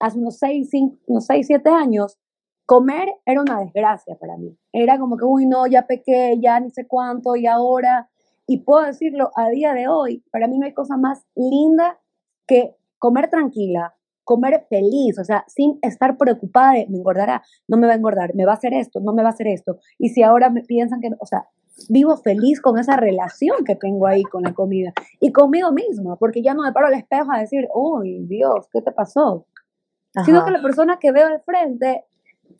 hace 0.00 0.18
unos 0.18 0.38
6, 0.38 0.68
5, 0.70 0.96
unos 1.06 1.26
6, 1.26 1.46
7 1.46 1.70
años, 1.70 2.18
comer 2.66 3.08
era 3.26 3.40
una 3.40 3.60
desgracia 3.60 4.16
para 4.16 4.36
mí. 4.36 4.56
Era 4.72 4.98
como 4.98 5.16
que, 5.16 5.24
uy, 5.24 5.46
no, 5.46 5.66
ya 5.66 5.86
pequé, 5.86 6.38
ya 6.40 6.58
ni 6.58 6.70
sé 6.70 6.86
cuánto, 6.86 7.36
y 7.36 7.46
ahora, 7.46 8.08
y 8.46 8.58
puedo 8.58 8.84
decirlo, 8.84 9.30
a 9.36 9.48
día 9.48 9.74
de 9.74 9.88
hoy, 9.88 10.24
para 10.32 10.48
mí 10.48 10.58
no 10.58 10.66
hay 10.66 10.74
cosa 10.74 10.96
más 10.96 11.24
linda 11.34 11.98
que 12.46 12.76
comer 12.98 13.28
tranquila, 13.28 13.94
comer 14.24 14.66
feliz, 14.68 15.18
o 15.18 15.24
sea, 15.24 15.44
sin 15.48 15.78
estar 15.82 16.16
preocupada 16.16 16.74
de, 16.74 16.86
me 16.88 16.98
engordará, 16.98 17.42
no 17.66 17.76
me 17.76 17.86
va 17.86 17.94
a 17.94 17.96
engordar, 17.96 18.34
me 18.34 18.44
va 18.44 18.52
a 18.52 18.56
hacer 18.56 18.72
esto, 18.74 19.00
no 19.00 19.12
me 19.12 19.22
va 19.22 19.30
a 19.30 19.32
hacer 19.32 19.48
esto. 19.48 19.78
Y 19.98 20.10
si 20.10 20.22
ahora 20.22 20.50
me 20.50 20.62
piensan 20.62 21.00
que, 21.00 21.10
o 21.18 21.26
sea, 21.26 21.48
vivo 21.88 22.16
feliz 22.16 22.60
con 22.60 22.78
esa 22.78 22.96
relación 22.96 23.64
que 23.64 23.74
tengo 23.74 24.06
ahí 24.06 24.22
con 24.22 24.42
la 24.42 24.54
comida 24.54 24.92
y 25.20 25.32
conmigo 25.32 25.72
misma, 25.72 26.16
porque 26.16 26.42
ya 26.42 26.54
no 26.54 26.62
me 26.62 26.72
paro 26.72 26.86
al 26.86 26.94
espejo 26.94 27.32
a 27.32 27.40
decir, 27.40 27.68
uy, 27.74 28.26
Dios, 28.26 28.68
¿qué 28.72 28.82
te 28.82 28.92
pasó? 28.92 29.46
Sino 30.24 30.44
que 30.44 30.50
la 30.50 30.62
persona 30.62 30.98
que 30.98 31.12
veo 31.12 31.26
al 31.26 31.40
frente 31.42 32.04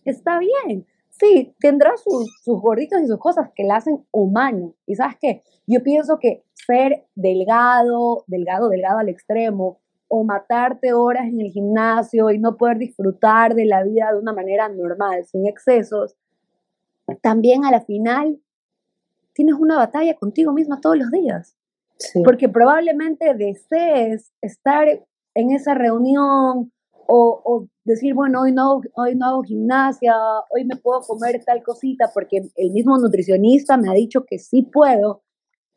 está 0.05 0.39
bien. 0.39 0.87
Sí, 1.11 1.55
tendrá 1.61 1.97
sus, 1.97 2.41
sus 2.43 2.61
gorditos 2.61 3.01
y 3.03 3.07
sus 3.07 3.19
cosas 3.19 3.51
que 3.55 3.65
la 3.65 3.77
hacen 3.77 4.07
humano. 4.11 4.75
Y 4.87 4.95
sabes 4.95 5.17
qué, 5.21 5.43
yo 5.67 5.83
pienso 5.83 6.19
que 6.19 6.45
ser 6.55 7.07
delgado, 7.15 8.25
delgado, 8.27 8.69
delgado 8.69 8.99
al 8.99 9.09
extremo, 9.09 9.81
o 10.13 10.25
matarte 10.25 10.93
horas 10.93 11.29
en 11.29 11.41
el 11.41 11.53
gimnasio 11.53 12.33
y 12.33 12.39
no 12.41 12.57
poder 12.57 12.79
disfrutar 12.79 13.55
de 13.55 13.65
la 13.65 13.85
vida 13.85 14.11
de 14.13 14.19
una 14.19 14.33
manera 14.33 14.69
normal, 14.69 15.25
sin 15.25 15.47
excesos, 15.47 16.17
también 17.23 17.65
a 17.65 17.71
la 17.71 17.81
final 17.81 18.41
tienes 19.33 19.55
una 19.55 19.77
batalla 19.77 20.15
contigo 20.17 20.53
misma 20.53 20.81
todos 20.81 20.99
los 20.99 21.11
días. 21.13 21.57
Porque 22.25 22.49
probablemente 22.49 23.35
desees 23.35 24.33
estar 24.41 24.89
en 25.35 25.51
esa 25.53 25.75
reunión 25.75 26.73
o, 27.13 27.67
decir, 27.85 28.15
bueno, 28.15 28.43
hoy 28.43 28.53
no, 28.53 28.81
hoy 28.95 29.17
no 29.17 29.27
hago 29.27 29.43
gimnasia, 29.43 30.15
hoy 30.51 30.65
me 30.65 30.77
puedo 30.77 31.01
comer 31.01 31.43
tal 31.45 31.63
cosita 31.63 32.11
porque 32.15 32.49
el 32.55 32.71
mismo 32.71 32.97
nutricionista 32.99 33.77
me 33.77 33.91
ha 33.91 33.95
dicho 33.95 34.25
que 34.25 34.39
sí 34.39 34.63
puedo 34.63 35.23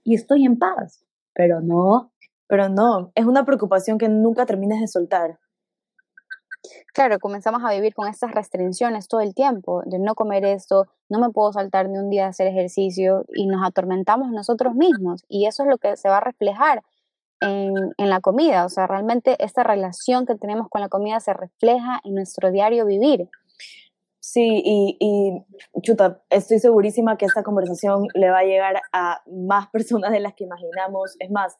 y 0.03 0.15
estoy 0.15 0.45
en 0.45 0.59
paz, 0.59 1.03
pero 1.33 1.61
no. 1.61 2.11
Pero 2.47 2.69
no, 2.69 3.11
es 3.15 3.25
una 3.25 3.45
preocupación 3.45 3.97
que 3.97 4.09
nunca 4.09 4.45
terminas 4.45 4.79
de 4.79 4.87
soltar. 4.87 5.39
Claro, 6.93 7.17
comenzamos 7.19 7.63
a 7.63 7.73
vivir 7.73 7.95
con 7.95 8.07
estas 8.07 8.31
restricciones 8.31 9.07
todo 9.07 9.21
el 9.21 9.33
tiempo, 9.33 9.81
de 9.85 9.97
no 9.97 10.13
comer 10.13 10.45
esto, 10.45 10.85
no 11.09 11.19
me 11.19 11.31
puedo 11.31 11.51
saltar 11.51 11.89
ni 11.89 11.97
un 11.97 12.09
día 12.09 12.25
a 12.25 12.29
hacer 12.29 12.47
ejercicio 12.47 13.25
y 13.33 13.47
nos 13.47 13.65
atormentamos 13.65 14.29
nosotros 14.29 14.75
mismos 14.75 15.25
y 15.27 15.47
eso 15.47 15.63
es 15.63 15.69
lo 15.69 15.77
que 15.77 15.97
se 15.97 16.09
va 16.09 16.17
a 16.17 16.21
reflejar 16.21 16.83
en, 17.43 18.09
la 18.09 18.19
comida. 18.19 18.65
O 18.65 18.69
sea, 18.69 18.87
realmente 18.87 19.35
esta 19.43 19.63
relación 19.63 20.25
que 20.25 20.35
tenemos 20.35 20.69
con 20.69 20.81
la 20.81 20.89
comida 20.89 21.19
se 21.19 21.33
refleja 21.33 21.99
en 22.03 22.15
nuestro 22.15 22.51
diario 22.51 22.85
vivir. 22.85 23.29
Sí, 24.19 24.61
y, 24.63 24.97
y, 24.99 25.81
chuta, 25.81 26.23
estoy 26.29 26.59
segurísima 26.59 27.17
que 27.17 27.25
esta 27.25 27.43
conversación 27.43 28.07
le 28.13 28.29
va 28.29 28.39
a 28.39 28.43
llegar 28.43 28.81
a 28.93 29.21
más 29.27 29.67
personas 29.71 30.11
de 30.11 30.19
las 30.19 30.33
que 30.33 30.45
imaginamos. 30.45 31.15
Es 31.19 31.29
más, 31.29 31.55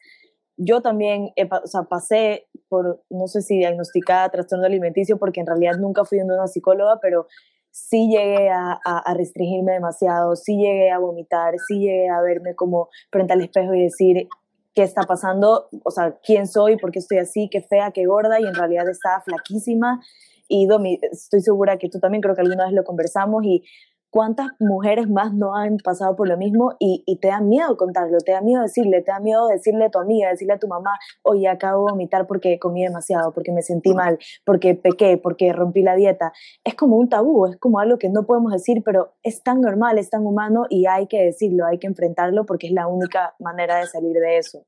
yo 0.56 0.80
también 0.82 1.32
o 1.36 1.66
sea, 1.66 1.82
pasé 1.82 2.48
por, 2.68 3.04
no 3.10 3.26
sé 3.26 3.42
si 3.42 3.58
diagnosticada 3.58 4.30
trastorno 4.30 4.66
alimenticio, 4.66 5.18
porque 5.18 5.40
en 5.40 5.46
realidad 5.46 5.76
nunca 5.78 6.04
fui 6.04 6.20
una 6.20 6.46
psicóloga, 6.46 6.98
pero 7.00 7.26
sí 7.70 8.08
llegué 8.08 8.50
a, 8.50 8.80
a, 8.84 8.98
a, 8.98 9.14
restringirme 9.14 9.72
demasiado, 9.72 10.36
sí 10.36 10.56
llegué 10.56 10.90
a 10.90 10.98
vomitar, 10.98 11.54
sí 11.66 11.80
llegué 11.80 12.08
a 12.08 12.20
verme 12.20 12.54
como 12.54 12.88
frente 13.10 13.32
al 13.32 13.42
espejo 13.42 13.74
y 13.74 13.82
decir, 13.82 14.28
qué 14.74 14.82
está 14.82 15.02
pasando, 15.02 15.68
o 15.84 15.90
sea, 15.90 16.18
quién 16.24 16.46
soy, 16.46 16.76
por 16.76 16.90
qué 16.90 16.98
estoy 16.98 17.18
así, 17.18 17.48
qué 17.50 17.62
fea, 17.62 17.92
qué 17.92 18.06
gorda, 18.06 18.40
y 18.40 18.44
en 18.44 18.54
realidad 18.54 18.88
estaba 18.88 19.20
flaquísima. 19.20 20.00
Y 20.48 20.66
Domi, 20.66 20.98
estoy 21.10 21.40
segura 21.40 21.78
que 21.78 21.88
tú 21.88 22.00
también 22.00 22.20
creo 22.20 22.34
que 22.34 22.42
alguna 22.42 22.64
vez 22.64 22.74
lo 22.74 22.84
conversamos 22.84 23.44
y 23.44 23.64
cuántas 24.14 24.46
mujeres 24.60 25.10
más 25.10 25.34
no 25.34 25.56
han 25.56 25.78
pasado 25.78 26.14
por 26.14 26.28
lo 26.28 26.36
mismo 26.36 26.76
y, 26.78 27.02
y, 27.04 27.16
te 27.16 27.26
da 27.26 27.40
miedo 27.40 27.76
contarlo, 27.76 28.18
te 28.18 28.30
da 28.30 28.42
miedo 28.42 28.62
decirle, 28.62 29.02
te 29.02 29.10
da 29.10 29.18
miedo 29.18 29.48
decirle 29.48 29.86
a 29.86 29.90
tu 29.90 29.98
amiga, 29.98 30.30
decirle 30.30 30.54
a 30.54 30.58
tu 30.60 30.68
mamá, 30.68 31.00
oye, 31.22 31.48
acabo 31.48 31.84
de 31.84 31.90
vomitar 31.90 32.28
porque 32.28 32.60
comí 32.60 32.84
demasiado, 32.84 33.32
porque 33.32 33.50
me 33.50 33.62
sentí 33.62 33.92
mal, 33.92 34.20
porque 34.46 34.76
pequé, 34.76 35.18
porque 35.18 35.52
rompí 35.52 35.82
la 35.82 35.96
dieta. 35.96 36.32
Es 36.62 36.76
como 36.76 36.94
un 36.96 37.08
tabú, 37.08 37.46
es 37.46 37.56
como 37.56 37.80
algo 37.80 37.98
que 37.98 38.08
no 38.08 38.24
podemos 38.24 38.52
decir, 38.52 38.84
pero 38.84 39.14
es 39.24 39.42
tan 39.42 39.60
normal, 39.60 39.98
es 39.98 40.10
tan 40.10 40.24
humano 40.24 40.66
y 40.70 40.86
hay 40.86 41.08
que 41.08 41.20
decirlo, 41.20 41.66
hay 41.66 41.80
que 41.80 41.88
enfrentarlo 41.88 42.46
porque 42.46 42.68
es 42.68 42.72
la 42.72 42.86
única 42.86 43.34
manera 43.40 43.78
de 43.78 43.86
salir 43.88 44.14
de 44.14 44.38
eso. 44.38 44.64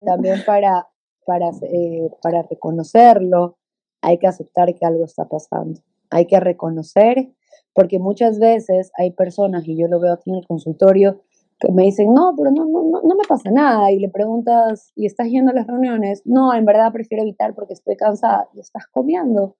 También 0.00 0.40
para, 0.44 0.88
para, 1.24 1.50
eh, 1.62 2.10
para 2.20 2.42
reconocerlo, 2.42 3.56
hay 4.00 4.18
que 4.18 4.26
aceptar 4.26 4.74
que 4.74 4.84
algo 4.84 5.04
está 5.04 5.28
pasando. 5.28 5.80
Hay 6.10 6.26
que 6.26 6.40
reconocer 6.40 7.28
porque 7.74 7.98
muchas 7.98 8.38
veces 8.38 8.90
hay 8.96 9.12
personas, 9.12 9.66
y 9.66 9.76
yo 9.76 9.88
lo 9.88 10.00
veo 10.00 10.12
aquí 10.12 10.30
en 10.30 10.36
el 10.36 10.46
consultorio, 10.46 11.20
que 11.58 11.70
me 11.70 11.84
dicen, 11.84 12.12
no, 12.12 12.34
pero 12.36 12.50
no, 12.50 12.64
no, 12.64 13.02
no 13.02 13.14
me 13.14 13.24
pasa 13.28 13.50
nada, 13.50 13.90
y 13.92 13.98
le 13.98 14.08
preguntas, 14.08 14.92
¿y 14.96 15.06
estás 15.06 15.28
yendo 15.28 15.52
a 15.52 15.54
las 15.54 15.66
reuniones? 15.66 16.22
No, 16.24 16.52
en 16.54 16.64
verdad 16.64 16.92
prefiero 16.92 17.22
evitar 17.22 17.54
porque 17.54 17.74
estoy 17.74 17.96
cansada, 17.96 18.48
y 18.54 18.60
estás 18.60 18.86
comiendo. 18.88 19.56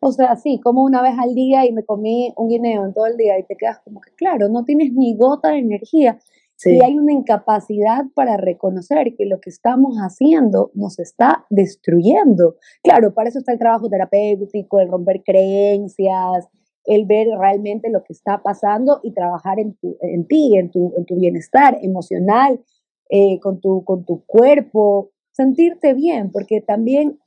O 0.00 0.12
sea, 0.12 0.36
sí, 0.36 0.60
como 0.62 0.84
una 0.84 1.00
vez 1.00 1.14
al 1.18 1.34
día 1.34 1.64
y 1.64 1.72
me 1.72 1.82
comí 1.82 2.34
un 2.36 2.48
guineo 2.48 2.84
en 2.84 2.92
todo 2.92 3.06
el 3.06 3.16
día 3.16 3.38
y 3.38 3.44
te 3.44 3.56
quedas 3.56 3.80
como 3.80 4.02
que, 4.02 4.10
claro, 4.14 4.50
no 4.50 4.64
tienes 4.64 4.92
ni 4.92 5.16
gota 5.16 5.48
de 5.48 5.60
energía. 5.60 6.18
Y 6.62 6.82
hay 6.84 6.98
una 6.98 7.12
incapacidad 7.12 8.04
para 8.14 8.36
reconocer 8.36 9.14
que 9.16 9.26
lo 9.26 9.40
que 9.40 9.50
estamos 9.50 9.96
haciendo 9.96 10.70
nos 10.74 10.98
está 10.98 11.46
destruyendo. 11.50 12.56
Claro, 12.82 13.12
para 13.12 13.28
eso 13.28 13.38
está 13.38 13.52
el 13.52 13.58
trabajo 13.58 13.88
terapéutico, 13.88 14.78
el 14.78 14.88
romper 14.88 15.22
creencias, 15.24 16.48
el 16.86 17.06
ver 17.06 17.28
realmente 17.38 17.90
lo 17.90 18.02
que 18.04 18.12
está 18.12 18.42
pasando 18.42 19.00
y 19.02 19.12
trabajar 19.12 19.58
en, 19.58 19.74
tu, 19.74 19.96
en 20.00 20.26
ti, 20.26 20.56
en 20.56 20.70
tu, 20.70 20.92
en 20.96 21.04
tu 21.04 21.16
bienestar 21.16 21.78
emocional, 21.82 22.60
eh, 23.10 23.38
con, 23.40 23.60
tu, 23.60 23.84
con 23.84 24.04
tu 24.04 24.24
cuerpo, 24.26 25.10
sentirte 25.32 25.94
bien, 25.94 26.30
porque 26.30 26.60
también 26.60 27.18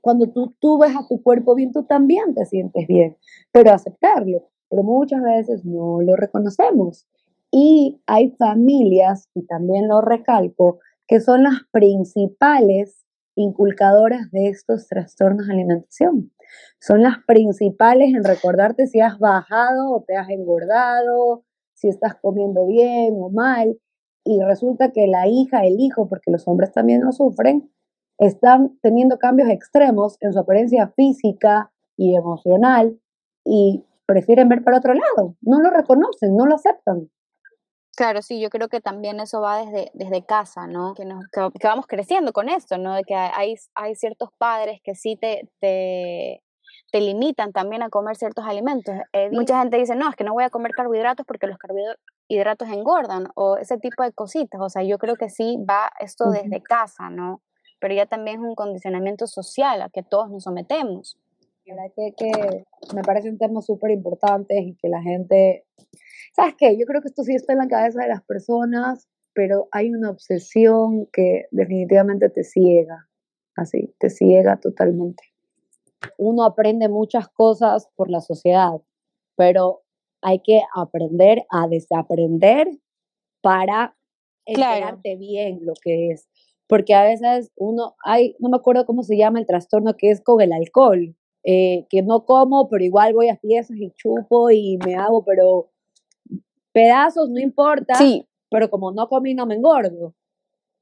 cuando 0.00 0.28
tú, 0.28 0.54
tú 0.60 0.78
ves 0.78 0.94
a 0.94 1.06
tu 1.08 1.22
cuerpo 1.22 1.54
bien, 1.54 1.72
tú 1.72 1.84
también 1.84 2.34
te 2.34 2.44
sientes 2.44 2.86
bien, 2.86 3.16
pero 3.52 3.72
aceptarlo, 3.72 4.44
pero 4.68 4.82
muchas 4.82 5.22
veces 5.22 5.64
no 5.64 6.00
lo 6.00 6.16
reconocemos. 6.16 7.06
Y 7.50 8.00
hay 8.06 8.30
familias, 8.32 9.28
y 9.34 9.46
también 9.46 9.88
lo 9.88 10.00
recalco, 10.00 10.78
que 11.06 11.20
son 11.20 11.44
las 11.44 11.60
principales 11.70 13.05
inculcadoras 13.36 14.30
de 14.32 14.48
estos 14.48 14.88
trastornos 14.88 15.46
de 15.46 15.52
alimentación 15.52 16.32
son 16.80 17.02
las 17.02 17.18
principales 17.26 18.14
en 18.14 18.24
recordarte 18.24 18.86
si 18.86 19.00
has 19.00 19.18
bajado 19.18 19.92
o 19.92 20.04
te 20.06 20.16
has 20.16 20.28
engordado, 20.30 21.44
si 21.74 21.88
estás 21.88 22.14
comiendo 22.20 22.66
bien 22.66 23.14
o 23.18 23.30
mal. 23.30 23.78
y 24.28 24.42
resulta 24.42 24.90
que 24.90 25.06
la 25.06 25.28
hija, 25.28 25.64
el 25.64 25.78
hijo, 25.78 26.08
porque 26.08 26.32
los 26.32 26.48
hombres 26.48 26.72
también 26.72 27.00
lo 27.04 27.12
sufren, 27.12 27.70
están 28.18 28.76
teniendo 28.82 29.18
cambios 29.18 29.48
extremos 29.50 30.16
en 30.20 30.32
su 30.32 30.40
apariencia 30.40 30.88
física 30.96 31.70
y 31.96 32.16
emocional 32.16 32.98
y 33.44 33.84
prefieren 34.04 34.48
ver 34.48 34.64
para 34.64 34.78
otro 34.78 34.94
lado, 34.94 35.36
no 35.42 35.60
lo 35.60 35.70
reconocen, 35.70 36.36
no 36.36 36.46
lo 36.46 36.56
aceptan. 36.56 37.08
Claro, 37.96 38.20
sí, 38.20 38.38
yo 38.40 38.50
creo 38.50 38.68
que 38.68 38.82
también 38.82 39.20
eso 39.20 39.40
va 39.40 39.64
desde, 39.64 39.90
desde 39.94 40.22
casa, 40.22 40.66
¿no? 40.66 40.92
Que, 40.94 41.06
nos, 41.06 41.24
que, 41.32 41.66
vamos 41.66 41.86
creciendo 41.86 42.34
con 42.34 42.50
esto, 42.50 42.76
¿no? 42.76 42.94
De 42.94 43.04
que 43.04 43.14
hay, 43.14 43.54
hay 43.74 43.94
ciertos 43.94 44.28
padres 44.36 44.80
que 44.84 44.94
sí 44.94 45.16
te, 45.16 45.48
te, 45.60 46.42
te 46.92 47.00
limitan 47.00 47.52
también 47.52 47.82
a 47.82 47.88
comer 47.88 48.16
ciertos 48.16 48.44
alimentos. 48.44 48.94
mucha 49.32 49.58
gente 49.60 49.78
dice, 49.78 49.94
no, 49.94 50.10
es 50.10 50.16
que 50.16 50.24
no 50.24 50.34
voy 50.34 50.44
a 50.44 50.50
comer 50.50 50.72
carbohidratos 50.72 51.24
porque 51.26 51.46
los 51.46 51.56
carbohidratos 51.56 52.68
engordan 52.68 53.28
o 53.34 53.56
ese 53.56 53.78
tipo 53.78 54.02
de 54.02 54.12
cositas. 54.12 54.60
O 54.60 54.68
sea, 54.68 54.82
yo 54.82 54.98
creo 54.98 55.16
que 55.16 55.30
sí 55.30 55.56
va 55.68 55.90
esto 55.98 56.30
desde 56.30 56.62
casa, 56.62 57.08
¿no? 57.08 57.40
Pero 57.80 57.94
ya 57.94 58.04
también 58.04 58.40
es 58.40 58.42
un 58.42 58.54
condicionamiento 58.54 59.26
social 59.26 59.80
a 59.80 59.88
que 59.88 60.02
todos 60.02 60.30
nos 60.30 60.44
sometemos. 60.44 61.16
Que, 61.96 62.14
que 62.16 62.64
me 62.94 63.02
parece 63.02 63.28
un 63.28 63.38
tema 63.38 63.60
súper 63.60 63.90
importante 63.90 64.58
y 64.60 64.76
que 64.76 64.88
la 64.88 65.02
gente 65.02 65.64
¿Sabes 66.36 66.54
qué? 66.58 66.76
Yo 66.76 66.84
creo 66.84 67.00
que 67.00 67.08
esto 67.08 67.22
sí 67.22 67.34
está 67.34 67.54
en 67.54 67.60
la 67.60 67.66
cabeza 67.66 68.02
de 68.02 68.08
las 68.08 68.22
personas, 68.22 69.08
pero 69.32 69.68
hay 69.72 69.88
una 69.88 70.10
obsesión 70.10 71.06
que 71.10 71.46
definitivamente 71.50 72.28
te 72.28 72.44
ciega, 72.44 73.08
así, 73.56 73.94
te 73.98 74.10
ciega 74.10 74.60
totalmente. 74.60 75.22
Uno 76.18 76.44
aprende 76.44 76.90
muchas 76.90 77.28
cosas 77.28 77.88
por 77.96 78.10
la 78.10 78.20
sociedad, 78.20 78.82
pero 79.34 79.80
hay 80.20 80.40
que 80.40 80.60
aprender 80.74 81.46
a 81.50 81.68
desaprender 81.68 82.68
para 83.40 83.96
enterarte 84.44 85.16
bien 85.16 85.60
lo 85.62 85.72
que 85.82 86.10
es. 86.10 86.28
Porque 86.66 86.92
a 86.92 87.02
veces 87.02 87.50
uno, 87.56 87.94
hay, 88.04 88.36
no 88.40 88.50
me 88.50 88.58
acuerdo 88.58 88.84
cómo 88.84 89.04
se 89.04 89.16
llama 89.16 89.38
el 89.38 89.46
trastorno 89.46 89.96
que 89.96 90.10
es 90.10 90.20
con 90.20 90.42
el 90.42 90.52
alcohol, 90.52 91.16
eh, 91.48 91.86
que 91.88 92.02
no 92.02 92.24
como, 92.24 92.68
pero 92.68 92.82
igual 92.82 93.14
voy 93.14 93.28
a 93.28 93.36
fiestas 93.36 93.76
y 93.78 93.92
chupo 93.92 94.50
y 94.50 94.78
me 94.84 94.96
hago, 94.96 95.24
pero 95.24 95.70
pedazos, 96.72 97.30
no 97.30 97.38
importa, 97.38 97.94
sí. 97.94 98.26
pero 98.50 98.68
como 98.68 98.90
no 98.90 99.08
comí, 99.08 99.32
no 99.32 99.46
me 99.46 99.54
engordo. 99.54 100.12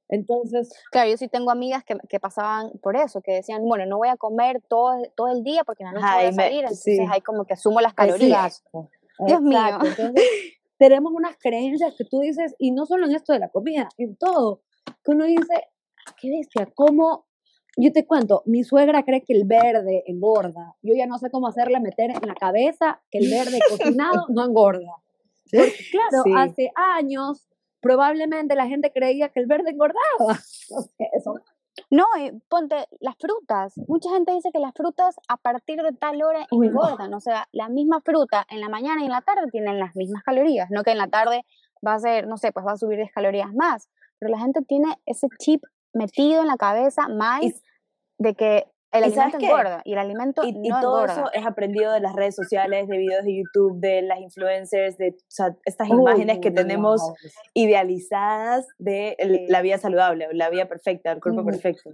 Entonces. 0.08 0.72
Claro, 0.90 1.10
yo 1.10 1.18
sí 1.18 1.28
tengo 1.28 1.50
amigas 1.50 1.84
que, 1.84 1.98
que, 2.08 2.18
pasaban 2.18 2.72
por 2.82 2.96
eso, 2.96 3.20
que 3.20 3.32
decían, 3.32 3.62
bueno, 3.62 3.84
no 3.84 3.98
voy 3.98 4.08
a 4.08 4.16
comer 4.16 4.62
todo, 4.66 5.02
todo 5.14 5.28
el 5.28 5.44
día 5.44 5.64
porque 5.64 5.82
en 5.82 5.92
la 5.92 6.00
noche 6.00 6.14
voy 6.14 6.24
a 6.24 6.32
salir, 6.32 6.60
entonces 6.60 7.08
hay 7.10 7.20
como 7.20 7.44
que 7.44 7.56
sumo 7.56 7.82
las 7.82 7.92
calorías. 7.92 8.64
Dios 9.18 9.42
mío. 9.42 9.58
tenemos 10.78 11.12
unas 11.12 11.36
creencias 11.36 11.94
que 11.96 12.04
tú 12.04 12.20
dices, 12.20 12.54
y 12.58 12.70
no 12.70 12.86
solo 12.86 13.06
en 13.06 13.14
esto 13.14 13.34
de 13.34 13.38
la 13.38 13.50
comida, 13.50 13.88
en 13.98 14.16
todo, 14.16 14.62
que 15.04 15.10
uno 15.12 15.24
dice, 15.24 15.68
qué 16.20 16.30
bestia, 16.30 16.68
¿cómo? 16.74 17.26
Yo 17.76 17.92
te 17.92 18.06
cuento, 18.06 18.42
mi 18.46 18.62
suegra 18.64 19.04
cree 19.04 19.22
que 19.22 19.32
el 19.32 19.44
verde 19.44 20.04
engorda. 20.06 20.76
Yo 20.82 20.94
ya 20.94 21.06
no 21.06 21.18
sé 21.18 21.30
cómo 21.30 21.48
hacerle 21.48 21.80
meter 21.80 22.10
en 22.10 22.28
la 22.28 22.34
cabeza 22.34 23.02
que 23.10 23.18
el 23.18 23.30
verde 23.30 23.58
cocinado 23.68 24.26
no 24.28 24.44
engorda 24.44 25.04
claro, 25.90 26.24
hace 26.36 26.70
años 26.74 27.46
probablemente 27.80 28.54
la 28.54 28.66
gente 28.66 28.92
creía 28.92 29.28
que 29.28 29.40
el 29.40 29.46
verde 29.46 29.70
engordaba. 29.70 30.38
No, 31.90 32.04
ponte 32.48 32.76
las 33.00 33.16
frutas. 33.18 33.74
Mucha 33.88 34.08
gente 34.10 34.32
dice 34.32 34.50
que 34.52 34.60
las 34.60 34.72
frutas 34.74 35.16
a 35.26 35.36
partir 35.36 35.82
de 35.82 35.90
tal 35.92 36.22
hora 36.22 36.46
engordan. 36.52 37.12
O 37.14 37.20
sea, 37.20 37.48
la 37.50 37.68
misma 37.68 38.00
fruta 38.00 38.46
en 38.48 38.60
la 38.60 38.68
mañana 38.68 39.02
y 39.02 39.06
en 39.06 39.10
la 39.10 39.22
tarde 39.22 39.50
tienen 39.50 39.80
las 39.80 39.96
mismas 39.96 40.22
calorías. 40.22 40.70
No 40.70 40.84
que 40.84 40.92
en 40.92 40.98
la 40.98 41.08
tarde 41.08 41.44
va 41.84 41.94
a 41.94 41.98
ser, 41.98 42.28
no 42.28 42.36
sé, 42.36 42.52
pues 42.52 42.64
va 42.64 42.72
a 42.72 42.76
subir 42.76 42.98
10 42.98 43.10
calorías 43.12 43.52
más. 43.54 43.88
Pero 44.20 44.30
la 44.30 44.38
gente 44.38 44.62
tiene 44.62 45.00
ese 45.04 45.26
chip 45.40 45.64
metido 45.94 46.42
en 46.42 46.48
la 46.48 46.56
cabeza 46.56 47.08
mal 47.08 47.42
de 48.18 48.34
que 48.34 48.66
el 48.92 49.04
alimento 49.04 49.38
engorda 49.38 49.82
y 49.84 49.92
el 49.92 49.98
alimento 49.98 50.44
y, 50.44 50.50
y 50.62 50.70
todo 50.80 51.04
eso 51.04 51.24
es 51.32 51.44
aprendido 51.44 51.92
de 51.92 52.00
las 52.00 52.14
redes 52.14 52.36
sociales, 52.36 52.86
de 52.86 52.96
videos 52.96 53.24
de 53.24 53.36
YouTube, 53.36 53.80
de 53.80 54.02
las 54.02 54.20
influencers, 54.20 54.96
de 54.98 55.16
estas 55.64 55.88
imágenes 55.88 56.38
que 56.38 56.52
tenemos 56.52 57.00
idealizadas 57.54 58.66
de 58.78 59.16
la 59.48 59.62
vida 59.62 59.78
saludable, 59.78 60.28
la 60.32 60.48
vida 60.48 60.66
perfecta, 60.66 61.10
el 61.10 61.20
cuerpo 61.20 61.44
perfecto. 61.44 61.90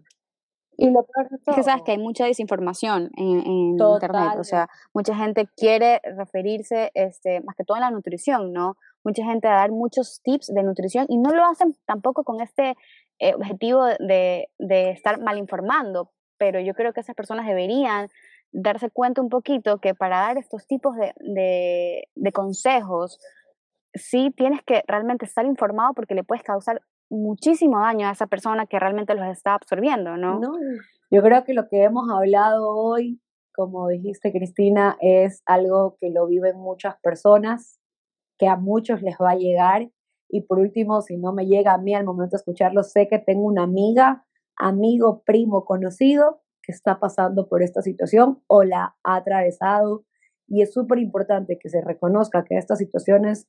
Y 0.77 0.91
lo 0.91 1.05
peor 1.05 1.29
es 1.31 1.55
que 1.55 1.63
sabes 1.63 1.83
que 1.83 1.93
hay 1.93 1.99
mucha 1.99 2.25
desinformación 2.25 3.11
en, 3.19 3.47
internet, 3.47 4.39
o 4.39 4.45
sea, 4.45 4.69
mucha 4.95 5.15
gente 5.15 5.47
quiere 5.55 6.01
referirse, 6.17 6.91
este, 6.95 7.43
más 7.43 7.55
que 7.55 7.65
todo 7.65 7.77
en 7.77 7.83
la 7.83 7.91
nutrición, 7.91 8.55
¿no? 8.55 8.77
Mucha 9.05 9.23
gente 9.25 9.47
a 9.47 9.57
dar 9.57 9.73
muchos 9.73 10.21
tips 10.23 10.47
de 10.47 10.63
nutrición 10.63 11.05
y 11.11 11.19
no 11.19 11.35
lo 11.35 11.45
hacen 11.45 11.77
tampoco 11.87 12.25
con 12.25 12.41
este 12.41 12.77
eh, 13.21 13.35
objetivo 13.35 13.85
de, 13.85 14.49
de 14.59 14.91
estar 14.91 15.21
mal 15.21 15.39
informando, 15.39 16.11
pero 16.39 16.59
yo 16.61 16.75
creo 16.75 16.93
que 16.93 17.01
esas 17.01 17.15
personas 17.15 17.47
deberían 17.47 18.09
darse 18.53 18.91
cuenta 18.91 19.21
un 19.21 19.29
poquito 19.29 19.79
que 19.79 19.95
para 19.95 20.21
dar 20.21 20.39
estos 20.39 20.67
tipos 20.67 20.97
de, 20.97 22.33
consejos, 22.33 23.19
sí 23.95 24.33
tienes 24.37 24.63
que 24.65 24.83
realmente 24.87 25.25
estar 25.25 25.45
informado 25.47 25.95
porque 25.95 26.15
le 26.15 26.25
puedes 26.25 26.43
causar 26.43 26.83
muchísimo 27.09 27.81
daño 27.81 28.09
a 28.09 28.13
esa 28.13 28.27
persona 28.27 28.67
que 28.67 28.79
realmente 28.79 29.15
los 29.15 29.27
está 29.27 29.55
absorbiendo, 29.55 30.17
¿no? 30.17 30.39
no 30.39 30.53
yo 31.11 31.23
creo 31.23 31.45
que 31.45 31.55
lo 31.55 31.69
que 31.69 31.83
hemos 31.83 32.09
hablado 32.09 32.69
hoy, 32.69 33.21
como 33.53 33.89
dijiste 33.89 34.31
Cristina, 34.31 34.97
es 35.01 35.43
algo 35.45 35.97
que 36.01 36.11
lo 36.11 36.27
viven 36.27 36.57
muchas 36.57 36.95
personas, 37.01 37.81
que 38.39 38.47
a 38.47 38.57
muchos 38.57 39.03
les 39.03 39.17
va 39.17 39.33
a 39.33 39.37
llegar. 39.37 39.91
Y 40.31 40.43
por 40.43 40.59
último, 40.59 41.03
si 41.03 41.17
no 41.17 41.33
me 41.33 41.47
llega 41.47 41.75
a 41.75 41.79
mí 41.79 41.95
al 41.95 42.05
momento 42.05 42.33
de 42.33 42.39
escucharlo, 42.39 42.83
sé 42.83 43.09
que 43.09 43.19
tengo 43.19 43.43
una 43.43 43.65
amiga 43.65 44.25
amigo, 44.57 45.23
primo, 45.25 45.65
conocido 45.65 46.43
que 46.63 46.73
está 46.73 47.01
pasando 47.01 47.49
por 47.49 47.63
esta 47.63 47.83
situación 47.83 48.43
o 48.47 48.63
la 48.63 48.97
ha 49.03 49.17
atravesado. 49.17 50.05
Y 50.47 50.63
es 50.63 50.73
súper 50.73 50.99
importante 50.99 51.59
que 51.59 51.69
se 51.69 51.81
reconozca 51.81 52.45
que 52.45 52.57
estas 52.57 52.79
situaciones 52.79 53.47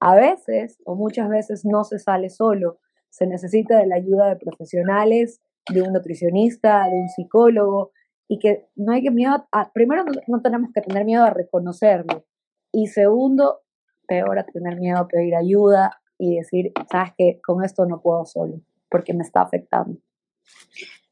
a 0.00 0.14
veces 0.14 0.78
o 0.84 0.94
muchas 0.94 1.28
veces 1.28 1.64
no 1.64 1.84
se 1.84 1.98
sale 1.98 2.28
solo. 2.28 2.78
Se 3.10 3.26
necesita 3.26 3.78
de 3.78 3.86
la 3.86 3.96
ayuda 3.96 4.28
de 4.28 4.36
profesionales, 4.36 5.40
de 5.72 5.82
un 5.82 5.92
nutricionista, 5.92 6.84
de 6.84 6.96
un 6.96 7.08
psicólogo, 7.08 7.92
y 8.28 8.38
que 8.38 8.66
no 8.76 8.92
hay 8.92 9.02
que 9.02 9.10
miedo, 9.10 9.46
a, 9.52 9.72
primero 9.72 10.04
no, 10.26 10.42
tenemos 10.42 10.70
que 10.74 10.82
tener 10.82 11.04
miedo 11.04 11.24
a 11.24 11.30
reconocerlo, 11.30 12.24
y 12.72 12.88
segundo, 12.88 13.60
peor 14.06 14.38
a 14.38 14.44
tener 14.44 14.78
miedo 14.78 14.98
a 14.98 15.08
pedir 15.08 15.34
ayuda 15.34 15.98
y 16.18 16.36
decir, 16.36 16.72
sabes 16.90 17.12
que 17.16 17.40
con 17.42 17.64
esto 17.64 17.86
no 17.86 18.00
puedo 18.00 18.24
solo, 18.24 18.60
porque 18.90 19.14
me 19.14 19.22
está 19.22 19.42
afectando. 19.42 19.98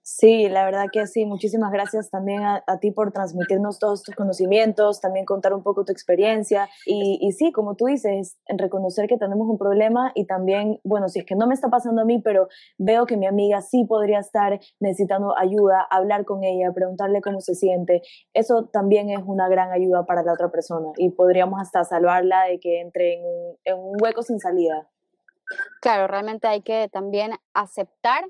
Sí, 0.08 0.48
la 0.48 0.64
verdad 0.64 0.86
que 0.92 1.04
sí. 1.08 1.26
Muchísimas 1.26 1.72
gracias 1.72 2.10
también 2.10 2.42
a, 2.44 2.62
ti 2.80 2.92
por 2.92 3.10
transmitirnos 3.12 3.80
todos 3.80 4.04
tus 4.04 4.14
conocimientos, 4.14 5.00
también 5.00 5.26
contar 5.26 5.52
un 5.52 5.64
poco 5.64 5.84
tu 5.84 5.90
experiencia 5.90 6.68
y, 6.86 7.18
y, 7.20 7.32
sí, 7.32 7.50
como 7.50 7.74
tú 7.74 7.86
dices, 7.86 8.38
reconocer 8.46 9.08
que 9.08 9.18
tenemos 9.18 9.48
un 9.48 9.58
problema 9.58 10.12
y 10.14 10.24
también, 10.26 10.78
bueno, 10.84 11.08
si 11.08 11.18
es 11.18 11.26
que 11.26 11.34
no 11.34 11.48
me 11.48 11.54
está 11.54 11.70
pasando 11.70 12.02
a 12.02 12.04
mí, 12.04 12.20
pero 12.22 12.48
veo 12.78 13.04
que 13.04 13.16
mi 13.16 13.26
amiga 13.26 13.60
sí 13.62 13.84
podría 13.84 14.20
estar 14.20 14.60
necesitando 14.78 15.36
ayuda, 15.36 15.84
hablar 15.90 16.24
con 16.24 16.44
ella, 16.44 16.72
preguntarle 16.72 17.20
cómo 17.20 17.40
se 17.40 17.56
siente, 17.56 18.00
eso 18.32 18.70
también 18.72 19.10
es 19.10 19.20
una 19.26 19.48
gran 19.48 19.72
ayuda 19.72 20.06
para 20.06 20.22
la 20.22 20.34
otra 20.34 20.52
persona 20.52 20.92
y 20.96 21.10
podríamos 21.10 21.60
hasta 21.60 21.82
salvarla 21.82 22.44
de 22.44 22.60
que 22.60 22.80
entre 22.80 23.14
en, 23.14 23.24
en 23.64 23.76
un 23.76 23.96
hueco 24.00 24.22
sin 24.22 24.38
salida. 24.38 24.88
Claro, 25.80 26.06
realmente 26.06 26.48
hay 26.48 26.62
que 26.62 26.88
también 26.92 27.32
aceptar 27.54 28.24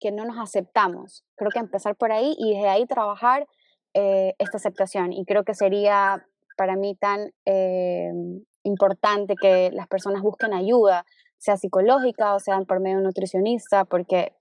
que 0.00 0.12
no 0.12 0.24
nos 0.24 0.38
aceptamos. 0.38 1.24
Creo 1.36 1.50
que 1.50 1.58
empezar 1.58 1.96
por 1.96 2.12
ahí 2.12 2.34
y 2.38 2.54
desde 2.54 2.68
ahí 2.68 2.86
trabajar 2.86 3.46
eh, 3.94 4.34
esta 4.38 4.58
aceptación. 4.58 5.12
Y 5.12 5.24
creo 5.24 5.44
que 5.44 5.54
sería 5.54 6.26
para 6.56 6.76
mí 6.76 6.94
tan 6.94 7.32
eh, 7.46 8.12
importante 8.62 9.34
que 9.34 9.70
las 9.72 9.88
personas 9.88 10.22
busquen 10.22 10.52
ayuda, 10.52 11.04
sea 11.38 11.56
psicológica 11.56 12.34
o 12.34 12.40
sea 12.40 12.60
por 12.62 12.80
medio 12.80 12.96
de 12.96 13.00
un 13.00 13.04
nutricionista, 13.04 13.84
porque 13.84 14.32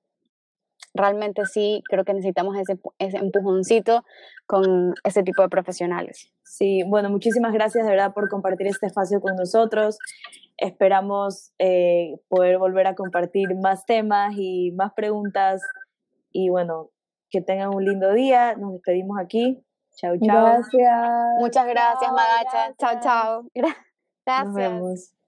realmente 0.94 1.46
sí 1.46 1.82
creo 1.90 2.04
que 2.04 2.14
necesitamos 2.14 2.58
ese, 2.58 2.80
ese 3.00 3.18
empujoncito 3.18 4.04
con 4.46 4.94
ese 5.04 5.24
tipo 5.24 5.42
de 5.42 5.50
profesionales. 5.50 6.32
Sí, 6.44 6.84
bueno, 6.84 7.10
muchísimas 7.10 7.54
gracias 7.54 7.86
de 7.86 7.92
verdad 7.92 8.14
por 8.14 8.30
compartir 8.30 8.68
este 8.68 8.88
espacio 8.88 9.22
con 9.22 9.36
nosotros. 9.36 9.98
Esperamos 10.58 11.52
eh, 11.58 12.16
poder 12.28 12.58
volver 12.58 12.88
a 12.88 12.96
compartir 12.96 13.56
más 13.56 13.86
temas 13.86 14.36
y 14.38 14.72
más 14.72 14.94
preguntas. 14.94 15.62
Y 16.32 16.50
bueno, 16.50 16.90
que 17.30 17.42
tengan 17.42 17.74
un 17.74 17.84
lindo 17.84 18.14
día. 18.14 18.56
Nos 18.56 18.74
despedimos 18.74 19.18
aquí. 19.20 19.64
Chao, 19.96 20.16
chao. 20.24 20.46
Gracias. 20.46 21.02
Muchas 21.40 21.68
gracias, 21.68 22.12
Magacha. 22.12 22.76
Chao, 22.78 23.00
chao. 23.02 23.50
Gracias. 24.26 24.46
Nos 24.46 24.56
vemos. 24.56 25.23